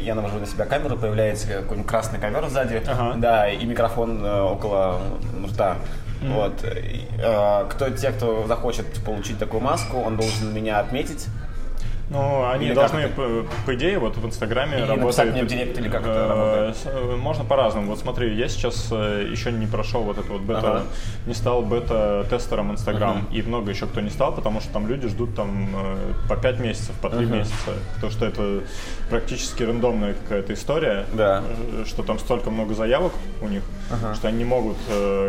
я 0.00 0.14
навожу 0.14 0.38
на 0.38 0.46
себя 0.46 0.64
камеру, 0.66 0.96
появляется 0.96 1.46
какой-нибудь 1.48 1.88
красный 1.88 2.18
ковер 2.18 2.48
сзади, 2.48 2.82
Ага. 2.86 3.14
да, 3.16 3.48
и 3.48 3.64
микрофон 3.64 4.24
э, 4.24 4.40
около 4.40 5.00
рта. 5.46 5.78
Вот. 6.22 6.64
И, 6.64 7.06
э, 7.18 7.66
кто, 7.68 7.90
те, 7.90 8.10
кто 8.10 8.46
захочет 8.46 8.86
получить 9.04 9.38
такую 9.38 9.62
маску, 9.62 9.98
он 9.98 10.16
должен 10.16 10.54
меня 10.54 10.80
отметить. 10.80 11.26
Ну, 12.08 12.48
они 12.48 12.66
Или 12.66 12.74
должны, 12.74 13.08
по, 13.08 13.44
по 13.66 13.74
идее, 13.74 13.98
вот 13.98 14.16
в 14.16 14.24
Инстаграме 14.24 14.78
Или 14.78 14.86
работать... 14.86 15.32
мне 15.32 15.42
в 15.42 15.46
директ, 15.48 15.76
или 15.76 15.88
как 15.88 16.02
это 16.02 16.10
Э, 16.10 16.28
работает? 16.28 16.76
э, 16.84 17.16
Можно 17.16 17.44
по-разному. 17.44 17.88
Вот 17.88 17.98
смотри, 17.98 18.36
я 18.36 18.46
сейчас 18.48 18.88
э, 18.92 19.26
еще 19.28 19.50
не 19.50 19.66
прошел 19.66 20.02
вот 20.02 20.16
это 20.18 20.30
вот 20.32 20.42
бета, 20.42 20.58
Ага. 20.70 20.82
не 21.26 21.34
стал 21.34 21.62
бета-тестером 21.62 22.70
Инстаграм, 22.70 23.26
и 23.32 23.42
много 23.42 23.70
еще 23.70 23.86
кто 23.86 24.00
не 24.00 24.10
стал, 24.10 24.32
потому 24.32 24.60
что 24.60 24.72
там 24.72 24.86
люди 24.86 25.08
ждут 25.08 25.34
там 25.34 25.68
по 26.28 26.36
5 26.36 26.60
месяцев, 26.60 26.94
по 27.02 27.10
3 27.10 27.26
месяца, 27.26 27.72
потому 27.96 28.12
что 28.12 28.26
это 28.26 28.60
практически 29.10 29.64
рандомная 29.64 30.14
какая-то 30.14 30.54
история, 30.54 31.06
Да. 31.12 31.42
что 31.86 32.02
там 32.04 32.20
столько 32.20 32.50
много 32.50 32.74
заявок 32.74 33.12
у 33.42 33.48
них, 33.48 33.62
что 34.14 34.28
они 34.28 34.38
не 34.38 34.44
могут 34.44 34.76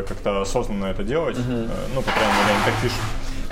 как-то 0.07 0.41
осознанно 0.41 0.85
это 0.85 1.03
делать, 1.03 1.37
Э, 1.37 1.67
ну, 1.95 2.01
по 2.01 2.11
крайней 2.11 2.33
мере, 2.33 2.53
они 2.55 2.65
так 2.65 2.73
пишут. 2.83 2.99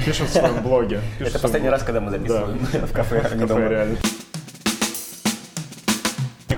Пишут 0.06 0.30
в 0.30 0.34
своем 0.34 0.62
блоге. 0.62 1.02
В 1.18 1.22
Это 1.22 1.40
последний 1.40 1.70
раз, 1.70 1.84
когда 1.84 2.00
мы 2.00 2.12
записываем 2.12 2.60
в 2.74 2.94
кафе, 2.94 3.28
а 3.32 3.36
не 3.36 3.48
кафе, 3.48 3.70
реально. 3.70 3.98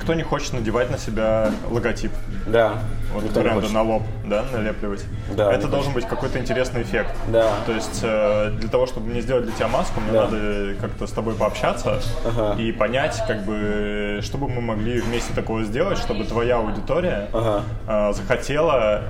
Никто 0.07 0.13
не 0.15 0.23
хочет 0.23 0.53
надевать 0.53 0.89
на 0.89 0.97
себя 0.97 1.51
логотип. 1.69 2.13
Да. 2.45 2.75
Вот 3.13 3.23
Никто 3.25 3.39
бренда 3.41 3.59
хочет. 3.61 3.73
на 3.73 3.81
лоб, 3.81 4.03
да, 4.25 4.45
налепливать. 4.53 5.03
Да, 5.35 5.51
Это 5.51 5.67
должен 5.67 5.91
быть 5.91 6.05
какой-то 6.07 6.39
интересный 6.39 6.81
эффект. 6.83 7.09
Да. 7.27 7.51
То 7.65 7.73
есть 7.73 7.99
э, 8.03 8.51
для 8.57 8.69
того, 8.69 8.85
чтобы 8.85 9.07
мне 9.09 9.19
сделать 9.21 9.43
для 9.45 9.53
тебя 9.53 9.67
маску, 9.67 9.99
мне 9.99 10.11
Да. 10.13 10.23
надо 10.25 10.75
как-то 10.79 11.07
с 11.07 11.11
тобой 11.11 11.33
пообщаться 11.35 11.99
Ага. 12.25 12.61
и 12.61 12.71
понять, 12.71 13.21
как 13.27 13.43
бы, 13.43 14.19
что 14.23 14.37
бы 14.37 14.47
мы 14.47 14.61
могли 14.61 15.01
вместе 15.01 15.33
такого 15.33 15.63
сделать, 15.63 15.97
чтобы 15.97 16.23
твоя 16.23 16.57
аудитория 16.57 17.27
Ага. 17.33 17.63
э, 17.87 18.13
захотела 18.13 19.01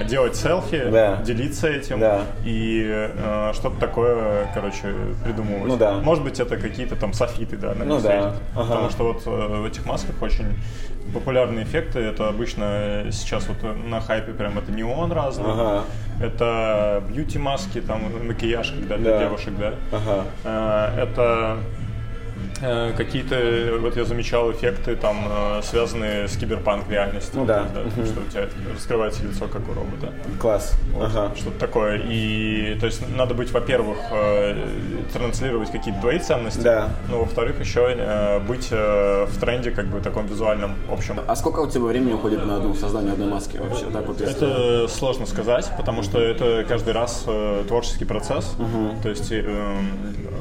э, 0.00 0.04
делать 0.04 0.36
селфи, 0.36 0.84
Да. 0.90 1.16
делиться 1.16 1.68
этим 1.68 2.00
Да. 2.00 2.20
и 2.44 2.82
э, 2.88 3.52
что-то 3.54 3.78
такое, 3.78 4.48
короче, 4.54 4.94
придумывать. 5.24 5.66
Ну 5.66 5.76
да. 5.76 5.92
Может 5.94 6.24
быть, 6.24 6.40
это 6.40 6.56
какие-то 6.56 6.96
там 6.96 7.12
софиты, 7.12 7.56
да, 7.58 7.74
на 7.74 7.84
Ну 7.84 8.00
да. 8.00 8.34
Ага. 8.54 8.62
Потому 8.68 8.90
что 8.90 9.04
вот 9.04 9.22
э, 9.26 9.30
в 9.62 9.66
этих 9.66 9.84
масках 9.86 10.14
очень 10.22 10.45
популярные 11.14 11.64
эффекты. 11.64 12.00
Это 12.00 12.28
обычно 12.28 13.06
сейчас 13.12 13.46
вот 13.48 13.58
на 13.84 14.00
хайпе 14.00 14.32
прям 14.32 14.58
это 14.58 14.72
неон 14.72 15.12
разный. 15.12 15.50
Ага. 15.52 15.84
Это 16.20 17.02
бьюти-маски, 17.08 17.80
там 17.80 18.26
макияж, 18.26 18.70
когда 18.70 18.96
для 18.96 19.10
Да. 19.12 19.18
девушек, 19.20 19.52
да. 19.58 19.74
Ага. 19.92 20.24
Э, 20.44 21.02
Это 21.02 21.58
какие-то, 22.96 23.78
вот 23.80 23.96
я 23.96 24.04
замечал, 24.04 24.50
эффекты 24.50 24.96
там 24.96 25.16
э, 25.28 25.60
связанные 25.62 26.26
с 26.28 26.36
киберпанк 26.36 26.88
реальностью. 26.90 27.40
Ну 27.40 27.46
да. 27.46 27.64
потому 27.64 27.90
Что 28.06 28.20
у 28.20 28.24
тебя 28.30 28.46
раскрывается 28.72 29.22
лицо, 29.24 29.46
как 29.46 29.68
у 29.68 29.74
робота. 29.74 30.12
Класс. 30.40 30.72
Вот, 30.92 31.04
Ага. 31.06 31.32
Что-то 31.36 31.58
такое. 31.58 32.00
И 32.08 32.76
то 32.80 32.86
есть 32.86 33.02
надо 33.16 33.34
быть, 33.34 33.50
во-первых, 33.52 33.98
э, 34.10 34.56
транслировать 35.12 35.70
какие-то 35.70 36.00
твои 36.00 36.18
ценности, 36.18 36.60
Да. 36.62 36.88
но 37.10 37.18
во-вторых, 37.20 37.60
еще 37.60 37.86
э, 37.96 38.40
быть 38.40 38.68
э, 38.70 39.26
в 39.26 39.38
тренде, 39.38 39.70
как 39.70 39.86
бы 39.86 40.00
таком 40.00 40.26
визуальном 40.26 40.74
общем. 40.90 41.20
А 41.26 41.36
сколько 41.36 41.60
у 41.60 41.70
тебя 41.70 41.84
времени 41.84 42.12
уходит 42.14 42.44
на 42.46 42.56
одну 42.56 42.74
создание 42.74 43.12
одной 43.12 43.28
маски 43.28 43.58
вообще? 43.58 43.86
Так 43.86 44.06
вот, 44.06 44.20
если- 44.20 44.36
Это 44.36 44.88
сложно 44.88 45.26
сказать, 45.26 45.70
потому 45.76 46.02
что 46.02 46.18
это 46.20 46.64
каждый 46.68 46.94
раз 46.94 47.24
э, 47.26 47.64
творческий 47.68 48.04
процесс. 48.04 48.56
То 49.02 49.08
есть 49.10 49.30
э, 49.30 49.40
м, 49.44 49.88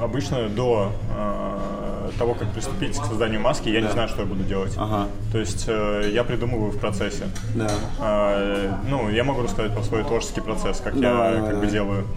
обычно 0.02 0.48
до 0.50 0.92
э, 1.18 1.85
того, 2.16 2.34
как 2.34 2.52
приступить 2.52 2.98
к 3.00 3.06
созданию 3.06 3.40
маски, 3.42 3.70
я 3.70 3.82
не 3.82 3.90
знаю, 3.90 4.08
что 4.10 4.22
я 4.22 4.28
буду 4.28 4.44
делать. 4.44 4.74
Ага. 4.78 5.08
То 5.32 5.40
есть 5.40 5.66
э, 5.68 6.10
я 6.14 6.24
придумываю 6.24 6.72
в 6.72 6.80
процессе. 6.80 7.26
Да. 7.56 7.70
А, 8.00 8.80
ну, 8.90 9.10
я 9.10 9.24
могу 9.24 9.42
рассказать 9.42 9.74
про 9.74 9.84
свой 9.84 10.04
творческий 10.04 10.42
процесс, 10.42 10.80
как 10.80 11.00
Давай, 11.00 11.34
я 11.36 11.40
как 11.40 11.46
бы 11.50 11.54
давай. 11.56 11.70
делаю. 11.70 12.08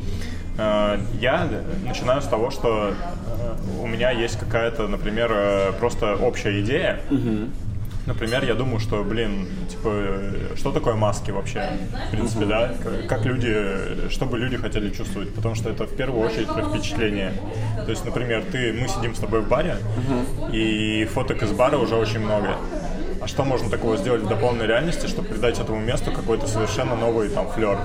А, 0.59 0.99
Я 1.21 1.49
начинаю 1.87 2.21
с 2.21 2.27
того, 2.27 2.51
что 2.51 2.91
э, 2.91 3.55
у 3.81 3.87
меня 3.87 4.11
есть 4.11 4.39
какая-то, 4.39 4.89
например, 4.89 5.31
э, 5.33 5.73
просто 5.79 6.17
общая 6.17 6.61
идея. 6.63 7.01
Например, 8.09 8.43
я 8.43 8.55
думаю, 8.55 8.81
что, 8.81 9.05
блин, 9.05 9.47
типа, 9.69 9.93
что 10.57 10.73
такое 10.73 10.95
маски 10.95 11.31
вообще, 11.31 11.63
в 12.09 12.11
принципе, 12.11 12.47
да? 12.47 12.75
Как 13.07 13.27
люди, 13.27 14.09
что 14.09 14.25
бы 14.25 14.39
люди 14.39 14.57
хотели 14.57 14.89
чувствовать, 14.89 15.35
потому 15.35 15.55
что 15.55 15.69
это 15.69 15.85
в 15.85 15.95
первую 15.95 16.27
очередь 16.27 16.49
про 16.49 16.63
впечатление. 16.63 17.35
То 17.85 17.91
есть, 17.91 18.07
например, 18.07 18.45
ты, 18.51 18.73
мы 18.73 18.89
сидим 18.89 19.15
с 19.15 19.19
тобой 19.19 19.43
в 19.43 19.49
баре, 19.49 19.77
и 20.53 21.07
фоток 21.13 21.43
из 21.43 21.53
бара 21.53 21.77
уже 21.77 21.97
очень 21.97 22.21
много. 22.21 22.57
Что 23.29 23.45
можно 23.45 23.69
такого 23.69 23.97
сделать 23.99 24.23
в 24.23 24.27
дополненной 24.29 24.67
реальности, 24.67 25.07
чтобы 25.07 25.29
придать 25.29 25.61
этому 25.61 25.79
месту 25.81 26.11
какой-то 26.11 26.47
совершенно 26.47 26.97
новый 26.97 27.29
там 27.29 27.47
флер? 27.51 27.77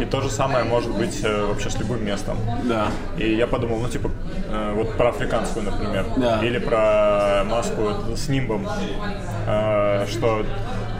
И 0.00 0.04
то 0.06 0.22
же 0.22 0.30
самое 0.30 0.64
может 0.64 0.90
быть 0.96 1.20
э, 1.22 1.44
вообще 1.44 1.68
с 1.68 1.78
любым 1.78 2.02
местом. 2.04 2.38
Да. 2.64 2.86
И 3.18 3.34
я 3.34 3.46
подумал, 3.46 3.80
ну 3.80 3.88
типа, 3.88 4.10
э, 4.48 4.72
вот 4.74 4.96
про 4.96 5.10
африканскую, 5.10 5.66
например, 5.66 6.06
Да. 6.16 6.40
или 6.42 6.58
про 6.58 7.44
маску 7.48 7.82
с 8.16 8.28
нимбом, 8.28 8.66
Э, 9.46 10.06
что 10.10 10.42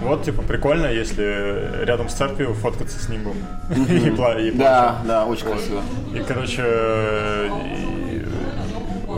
вот 0.03 0.25
типа 0.25 0.43
прикольно, 0.43 0.87
если 0.87 1.85
рядом 1.85 2.09
с 2.11 2.15
церковью 2.15 2.53
фоткаться 2.55 2.99
с 3.03 3.09
нимбом. 3.09 3.37
И 3.71 4.11
пла- 4.11 4.39
и 4.41 4.51
Да, 4.51 4.97
плачем. 5.01 5.09
да, 5.09 5.25
очень 5.27 5.47
красиво. 5.47 5.81
И, 6.15 6.19
короче, 6.19 6.63
э, 6.65 7.49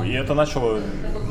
и 0.07 0.13
это 0.13 0.35
начало, 0.35 0.81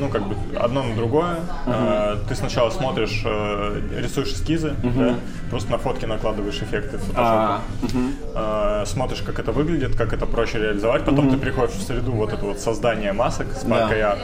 ну, 0.04 0.10
как 0.10 0.24
бы, 0.28 0.36
одно 0.58 0.84
на 0.84 0.96
другое. 0.96 1.38
Э, 1.66 2.18
Ты 2.28 2.36
сначала 2.36 2.70
смотришь, 2.70 3.22
э, 3.26 3.82
рисуешь 3.98 4.30
эскизы, 4.34 4.74
да, 4.84 5.16
просто 5.50 5.72
на 5.72 5.78
фотки 5.78 6.06
накладываешь 6.06 6.62
эффекты 6.62 6.98
в 6.98 7.12
А, 7.16 7.62
Photoshop. 7.82 8.12
Э, 8.36 8.84
Смотришь, 8.86 9.22
как 9.22 9.40
это 9.40 9.52
выглядит, 9.54 9.96
как 9.96 10.12
это 10.14 10.26
проще 10.26 10.60
реализовать. 10.60 11.06
Потом 11.06 11.30
ты 11.30 11.38
приходишь 11.38 11.76
в 11.76 11.82
среду 11.84 12.12
вот 12.12 12.34
это 12.34 12.44
вот 12.46 12.60
создание 12.60 13.14
масок 13.14 13.48
с 13.54 13.64
Да. 13.64 13.70
маркой 13.70 14.02
арт. 14.02 14.20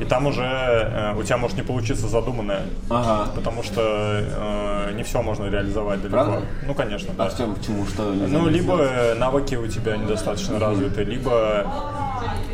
И 0.00 0.04
там 0.04 0.26
уже 0.26 1.14
у 1.18 1.22
тебя 1.22 1.36
может 1.36 1.56
не 1.56 1.62
получиться 1.62 2.08
задуманное. 2.08 2.62
Ага. 2.88 3.30
Потому 3.34 3.62
что 3.62 4.90
не 4.96 5.02
все 5.02 5.20
можно 5.22 5.46
реализовать 5.50 6.00
далеко. 6.00 6.16
Правда? 6.24 6.40
Ну, 6.66 6.74
конечно, 6.74 7.12
да. 7.16 7.26
А 7.26 7.28
в 7.30 7.36
чем, 7.36 7.54
почему, 7.54 7.84
что 7.86 8.02
Ну, 8.04 8.48
либо 8.48 8.76
сделать? 8.76 9.18
навыки 9.18 9.54
у 9.56 9.66
тебя 9.66 9.96
недостаточно 9.96 10.58
развиты, 10.58 11.02
либо 11.04 11.66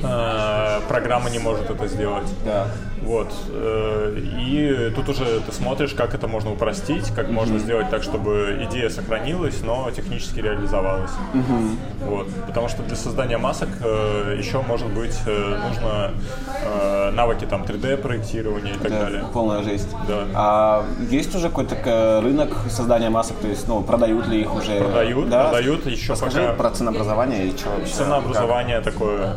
э, 0.02 0.80
программа 0.88 1.30
не 1.30 1.38
может 1.38 1.70
это 1.70 1.86
сделать. 1.86 2.28
Да. 2.44 2.68
Вот. 3.04 3.32
э, 3.50 4.18
И 4.40 4.92
тут 4.96 5.08
уже 5.08 5.40
ты 5.40 5.52
смотришь, 5.52 5.92
как 5.94 6.14
это 6.14 6.26
можно 6.28 6.52
упростить, 6.52 7.10
как 7.14 7.28
можно 7.30 7.58
сделать 7.58 7.90
так, 7.90 8.02
чтобы 8.02 8.66
идея 8.68 8.88
сохранилась, 8.90 9.60
но 9.62 9.90
технически 9.90 10.40
реализовалась. 10.40 11.10
Вот. 12.00 12.28
Потому 12.46 12.68
что 12.68 12.82
для 12.82 12.96
создания 12.96 13.38
масок 13.38 13.68
э, 13.80 14.36
еще, 14.38 14.60
может 14.62 14.88
быть, 14.88 15.16
э, 15.26 15.58
нужно 15.68 16.12
навыки 17.12 17.44
там 17.44 17.62
3D-проектирования 17.62 18.72
и 18.74 18.78
так 18.78 18.86
Это 18.86 19.00
далее. 19.00 19.24
полная 19.32 19.62
жесть. 19.62 19.88
Да. 20.08 20.24
А 20.34 20.84
есть 21.10 21.34
уже 21.34 21.48
какой-то 21.48 22.20
рынок 22.22 22.56
создания 22.68 23.10
масок, 23.10 23.36
то 23.38 23.48
есть, 23.48 23.68
ну, 23.68 23.82
продают 23.82 24.26
ли 24.28 24.40
их 24.40 24.54
уже? 24.54 24.80
Продают, 24.80 25.28
да? 25.28 25.44
продают 25.44 25.86
еще 25.86 26.12
Расскажи 26.12 26.40
пока... 26.40 26.52
про 26.54 26.70
ценообразование 26.70 27.46
и 27.48 27.56
что 27.56 27.70
вообще. 27.70 27.94
Ценообразование 27.94 28.80
такое. 28.80 29.34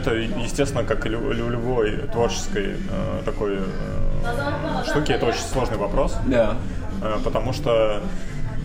Это, 0.00 0.14
естественно, 0.14 0.84
как 0.84 1.04
и 1.06 1.08
лю- 1.10 1.32
любой 1.32 1.90
творческой 2.12 2.74
э, 2.90 3.22
такой 3.24 3.58
э, 3.58 4.84
штуки, 4.88 5.12
это 5.12 5.26
очень 5.26 5.42
сложный 5.42 5.76
вопрос. 5.76 6.16
Да. 6.26 6.56
Э, 7.02 7.18
Потому 7.22 7.52
что 7.52 8.00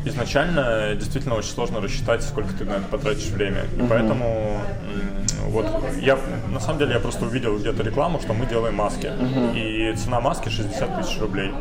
изначально 0.05 0.95
действительно 0.95 1.35
очень 1.35 1.49
сложно 1.49 1.81
рассчитать, 1.81 2.21
сколько 2.23 2.53
ты 2.53 2.63
на 2.63 2.73
это 2.73 2.83
потратишь 2.89 3.25
время. 3.31 3.61
И 3.77 3.81
поэтому 3.89 4.25
м, 4.25 5.49
вот 5.49 5.65
я 6.01 6.17
на 6.53 6.59
самом 6.59 6.79
деле 6.79 6.93
я 6.93 6.99
просто 6.99 7.25
увидел 7.25 7.57
где-то 7.57 7.83
рекламу, 7.83 8.19
что 8.21 8.33
мы 8.33 8.45
делаем 8.45 8.75
маски. 8.75 9.09
И 9.55 9.93
цена 9.97 10.19
маски 10.21 10.49
60 10.49 11.01
тысяч 11.01 11.19
рублей. 11.19 11.51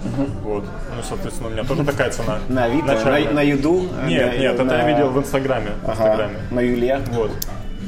Вот. 0.43 0.65
Ну, 0.65 1.03
соответственно, 1.09 1.49
у 1.49 1.53
меня 1.53 1.65
тоже 1.65 1.85
такая 1.85 2.11
цена. 2.11 2.39
На 2.49 2.65
Авито, 2.65 2.95
на, 3.05 3.33
на 3.33 3.41
Юду? 3.43 3.89
Нет, 4.07 4.39
нет, 4.39 4.61
это 4.61 4.77
я 4.77 4.87
видел 4.89 5.09
в 5.11 5.19
Инстаграме. 5.19 5.71
В 5.83 5.91
Инстаграме. 5.91 6.37
на 6.51 6.61
Юле. 6.61 7.01
Вот. 7.13 7.31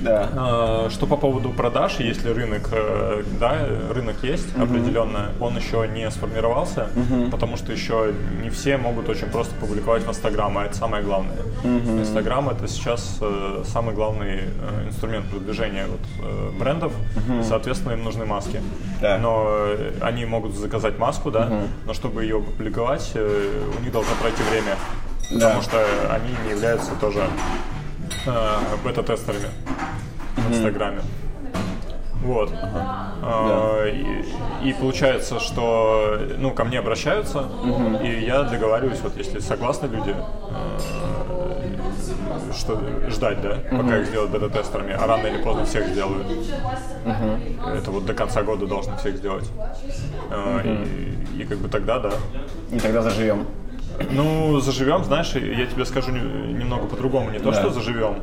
Да. 0.07 0.29
А, 0.37 0.89
Что 0.91 1.07
по 1.07 1.17
поводу 1.17 1.51
продаж, 1.51 1.97
если 1.99 2.31
рынок, 2.31 2.69
э, 2.73 3.25
да, 3.41 3.59
рынок 3.93 4.17
есть 4.23 4.57
определенно, 4.57 5.31
он 5.41 5.57
еще 5.57 5.87
не 5.89 6.11
сформировался, 6.11 6.89
потому 7.31 7.57
что 7.57 7.73
еще 7.73 8.15
не 8.43 8.51
все 8.51 8.77
могут 8.77 9.09
очень 9.09 9.29
просто 9.29 9.55
публиковать 9.57 10.05
в 10.05 10.09
Инстаграм, 10.09 10.57
а 10.59 10.65
это 10.67 10.77
самое 10.77 11.03
главное. 11.03 11.37
Инстаграм 11.65 12.49
это 12.49 12.69
сейчас 12.69 13.19
э, 13.21 13.65
самый 13.67 13.95
главный 13.95 14.41
э, 14.45 14.89
инструмент 14.89 15.27
продвижения 15.27 15.87
вот, 15.89 16.01
э, 16.23 16.51
брендов, 16.59 16.93
и, 17.41 17.43
соответственно, 17.43 17.93
им 17.93 18.05
нужны 18.05 18.25
маски. 18.25 18.61
Да. 19.01 19.19
Но 19.19 19.45
э, 19.49 19.93
они 20.01 20.25
могут 20.25 20.55
заказать 20.55 20.99
маску, 20.99 21.31
да, 21.31 21.51
но 21.85 21.95
чтобы 21.95 22.23
ее 22.23 22.37
опубликовать, 22.39 23.11
э, 23.15 23.63
у 23.79 23.83
них 23.83 23.93
должно 23.93 24.15
пройти 24.21 24.43
время, 24.51 24.77
потому 25.33 25.63
что 25.63 25.85
они 26.11 26.31
не 26.45 26.51
являются 26.53 26.93
тоже 27.01 27.23
э, 28.27 28.31
бета-тестерами 28.85 29.49
в 30.47 30.53
Инстаграме. 30.53 31.01
Вот. 32.23 32.53
А, 33.23 33.87
и, 33.87 34.69
и 34.69 34.73
получается, 34.73 35.39
что 35.39 36.19
ну, 36.39 36.51
ко 36.53 36.65
мне 36.65 36.79
обращаются, 36.79 37.49
и 38.03 38.25
я 38.25 38.43
договариваюсь, 38.43 39.01
вот 39.01 39.17
если 39.17 39.39
согласны 39.39 39.87
люди, 39.87 40.15
э, 40.51 40.79
что 42.57 42.81
ждать, 43.09 43.41
да, 43.43 43.51
uh-huh. 43.51 43.83
пока 43.83 43.99
их 43.99 44.07
сделают 44.07 44.33
бета-тестерами, 44.33 44.93
а 44.95 45.07
рано 45.07 45.27
или 45.27 45.43
поздно 45.43 45.65
всех 45.67 45.87
сделают. 45.87 46.27
Uh-huh. 47.05 47.79
Это 47.79 47.91
вот 47.91 48.07
до 48.07 48.15
конца 48.15 48.43
года 48.43 48.67
должны 48.67 48.97
всех 48.97 49.17
сделать. 49.17 49.49
Uh-huh. 50.31 51.17
И, 51.37 51.43
и 51.43 51.45
как 51.45 51.59
бы 51.59 51.69
тогда, 51.69 51.99
да. 51.99 52.13
И 52.73 52.79
тогда 52.79 53.03
заживем. 53.03 53.47
Ну, 54.11 54.61
заживем, 54.61 55.05
знаешь, 55.05 55.33
я 55.35 55.67
тебе 55.67 55.85
скажу 55.85 56.11
немного 56.13 56.87
по-другому. 56.87 57.31
Не 57.31 57.39
то, 57.39 57.51
да. 57.51 57.61
что 57.61 57.71
заживем, 57.71 58.17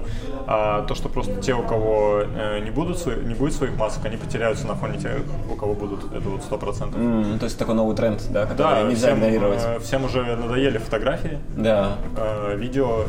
а 0.48 0.84
то, 0.84 0.96
что 0.96 1.10
просто 1.10 1.36
те, 1.42 1.54
у 1.54 1.64
кого 1.64 2.24
э, 2.24 2.60
не, 2.60 2.72
будут, 2.72 3.06
не 3.06 3.34
будет 3.34 3.54
своих 3.54 3.76
масок, 3.78 4.06
они 4.06 4.18
потеряются 4.18 4.68
на 4.68 4.76
фоне 4.76 5.00
тех, 5.00 5.12
у 5.52 5.56
кого 5.56 5.74
будут. 5.74 6.12
Это 6.14 6.30
вот 6.30 6.44
сто 6.44 6.58
процентов. 6.58 7.00
Mm, 7.00 7.40
то 7.40 7.46
есть 7.46 7.58
такой 7.58 7.76
новый 7.76 7.96
тренд, 7.96 8.22
да, 8.30 8.46
который 8.46 8.84
да, 8.84 8.90
нельзя 8.90 9.08
всем, 9.08 9.20
игнорировать. 9.20 9.62
Э, 9.64 9.80
всем 9.80 10.06
уже 10.06 10.24
надоели 10.24 10.78
фотографии, 10.78 11.38
да. 11.56 11.98
э, 12.18 12.56
видео, 12.58 13.06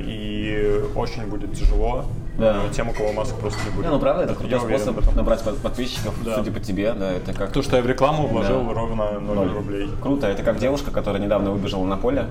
и 0.00 0.84
очень 0.94 1.26
будет 1.26 1.52
тяжело 1.52 2.04
да. 2.38 2.62
Э, 2.64 2.72
тем, 2.72 2.88
у 2.88 2.92
кого 2.92 3.12
масок 3.12 3.38
просто 3.38 3.58
не 3.64 3.70
будет. 3.70 3.86
Не, 3.86 3.90
ну 3.90 3.98
правда, 3.98 4.24
это 4.24 4.34
крутой 4.34 4.60
способ 4.60 5.14
набрать 5.14 5.42
подписчиков, 5.42 6.14
да. 6.24 6.36
судя 6.36 6.52
по 6.52 6.60
тебе, 6.60 6.92
да, 6.92 7.12
это 7.12 7.32
как... 7.32 7.52
То, 7.52 7.62
что 7.62 7.76
я 7.76 7.82
в 7.82 7.86
рекламу 7.86 8.26
вложил 8.26 8.62
да. 8.62 8.74
ровно 8.74 9.20
0, 9.20 9.36
0 9.36 9.52
рублей. 9.54 9.90
Круто, 10.00 10.26
это 10.26 10.42
как 10.42 10.58
девушка, 10.58 10.90
которая 10.90 11.22
недавно 11.22 11.50
выбежала 11.50 11.84
на 11.84 11.96
поле 11.96 12.26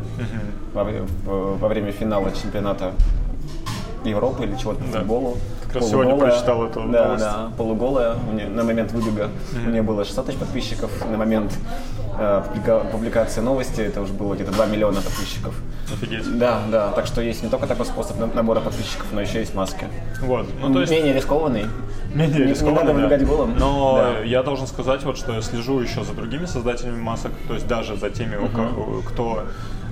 во, 0.74 0.86
во 1.56 1.68
время 1.68 1.92
финала 1.92 2.32
чемпионата 2.32 2.94
Европы 4.10 4.44
или 4.44 4.56
чего-то 4.56 4.84
по 4.84 4.92
да. 4.92 5.00
футболу. 5.00 5.38
Как 5.68 5.76
раз 5.76 5.90
сегодня 5.90 6.16
прочитал 6.16 6.64
эту 6.66 6.82
да, 6.84 7.06
новость. 7.06 7.24
Да, 7.24 7.52
полуголая. 7.58 8.16
Меня, 8.32 8.48
на 8.48 8.64
момент 8.64 8.92
выбега 8.92 9.24
mm-hmm. 9.24 9.66
у 9.66 9.70
меня 9.70 9.84
было 9.84 10.06
600 10.06 10.26
тысяч 10.26 10.38
подписчиков. 10.38 10.92
На 11.10 11.18
момент 11.18 11.58
э, 12.18 12.44
публикации 12.92 13.42
новости 13.42 13.82
это 13.82 14.02
уже 14.02 14.14
было 14.14 14.36
где-то 14.36 14.52
2 14.52 14.66
миллиона 14.68 15.02
подписчиков. 15.02 15.56
Офигеть. 15.94 16.38
Да, 16.38 16.62
да. 16.72 16.92
Так 16.92 17.06
что 17.08 17.22
есть 17.22 17.44
не 17.44 17.50
только 17.50 17.68
такой 17.68 17.86
способ 17.86 18.18
набора 18.34 18.62
подписчиков, 18.62 19.08
но 19.12 19.22
еще 19.22 19.40
есть 19.40 19.54
маски. 19.54 19.86
Вот. 20.22 20.48
Ну, 20.62 20.74
то 20.74 20.82
есть... 20.82 20.92
Менее 20.92 21.14
рискованный. 21.14 21.66
Менее 22.14 22.40
не, 22.40 22.52
рискованный, 22.52 22.78
не 22.78 22.88
надо 22.88 22.94
выбегать 22.94 23.20
да. 23.20 23.26
голым. 23.26 23.58
Но 23.58 23.98
да. 23.98 24.20
я 24.24 24.44
должен 24.44 24.68
сказать, 24.68 25.04
вот, 25.04 25.18
что 25.18 25.34
я 25.34 25.42
слежу 25.42 25.80
еще 25.80 26.04
за 26.04 26.14
другими 26.14 26.46
создателями 26.46 27.02
масок, 27.02 27.32
то 27.48 27.54
есть 27.54 27.68
даже 27.68 27.98
за 27.98 28.10
теми, 28.10 28.36
uh-huh. 28.36 29.04
кто 29.04 29.44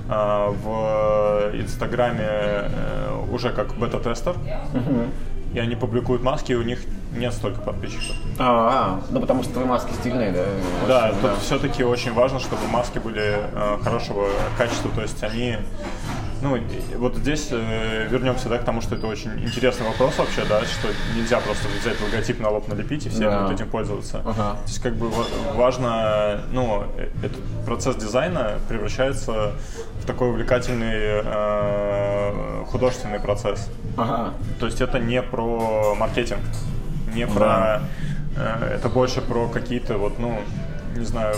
в 0.08 1.52
Инстаграме 1.54 2.26
э, 2.28 3.26
уже 3.32 3.52
как 3.52 3.76
бета-тестер. 3.76 4.36
И 5.54 5.60
они 5.60 5.76
публикуют 5.76 6.24
маски, 6.24 6.52
и 6.52 6.56
у 6.56 6.64
них 6.64 6.80
нет 7.16 7.32
столько 7.32 7.62
подписчиков. 7.62 8.16
А, 8.40 8.98
-а, 9.00 9.04
ну 9.12 9.22
потому 9.22 9.44
что 9.44 9.54
твои 9.54 9.66
маски 9.66 9.94
стильные, 9.94 10.32
да? 10.32 10.46
Да, 10.88 11.06
очень, 11.10 11.22
тут 11.22 11.30
да. 11.30 11.36
все-таки 11.42 11.84
очень 11.84 12.12
важно, 12.12 12.40
чтобы 12.40 12.68
маски 12.68 12.98
были 12.98 13.38
э, 13.54 13.78
хорошего 13.84 14.30
качества, 14.58 14.90
то 14.96 15.02
есть 15.02 15.24
они 15.24 15.58
ну, 16.44 16.60
вот 16.98 17.16
здесь 17.16 17.48
э, 17.52 18.08
вернемся 18.10 18.50
да, 18.50 18.58
к 18.58 18.66
тому, 18.66 18.82
что 18.82 18.96
это 18.96 19.08
очень 19.08 19.32
интересный 19.44 19.88
вопрос 19.88 20.18
вообще, 20.18 20.44
да, 20.48 20.62
что 20.66 20.90
нельзя 21.16 21.40
просто 21.40 21.68
взять 21.80 22.00
логотип 22.02 22.40
на 22.40 22.50
лоб 22.50 22.68
налепить 22.68 23.06
и 23.06 23.10
все 23.10 23.30
да. 23.30 23.42
будут 23.42 23.60
этим 23.60 23.70
пользоваться. 23.70 24.22
Ага. 24.26 24.58
То 24.58 24.68
есть 24.68 24.80
как 24.80 24.96
бы 24.96 25.10
важно, 25.56 26.42
ну, 26.52 26.86
э, 26.98 27.10
этот 27.24 27.42
процесс 27.66 27.96
дизайна 27.96 28.60
превращается 28.68 29.54
в 30.02 30.06
такой 30.06 30.30
увлекательный 30.30 31.22
э, 31.24 32.66
художественный 32.68 33.20
процесс. 33.20 33.70
Ага. 33.96 34.34
То 34.60 34.66
есть 34.66 34.82
это 34.82 35.00
не 35.00 35.22
про 35.22 35.96
маркетинг, 35.96 36.42
не 37.14 37.26
про... 37.26 37.40
Да. 37.40 37.82
Э, 38.36 38.76
это 38.76 38.90
больше 38.90 39.22
про 39.22 39.48
какие-то 39.48 39.98
вот, 39.98 40.20
ну, 40.20 40.40
не 40.96 41.06
знаю, 41.06 41.36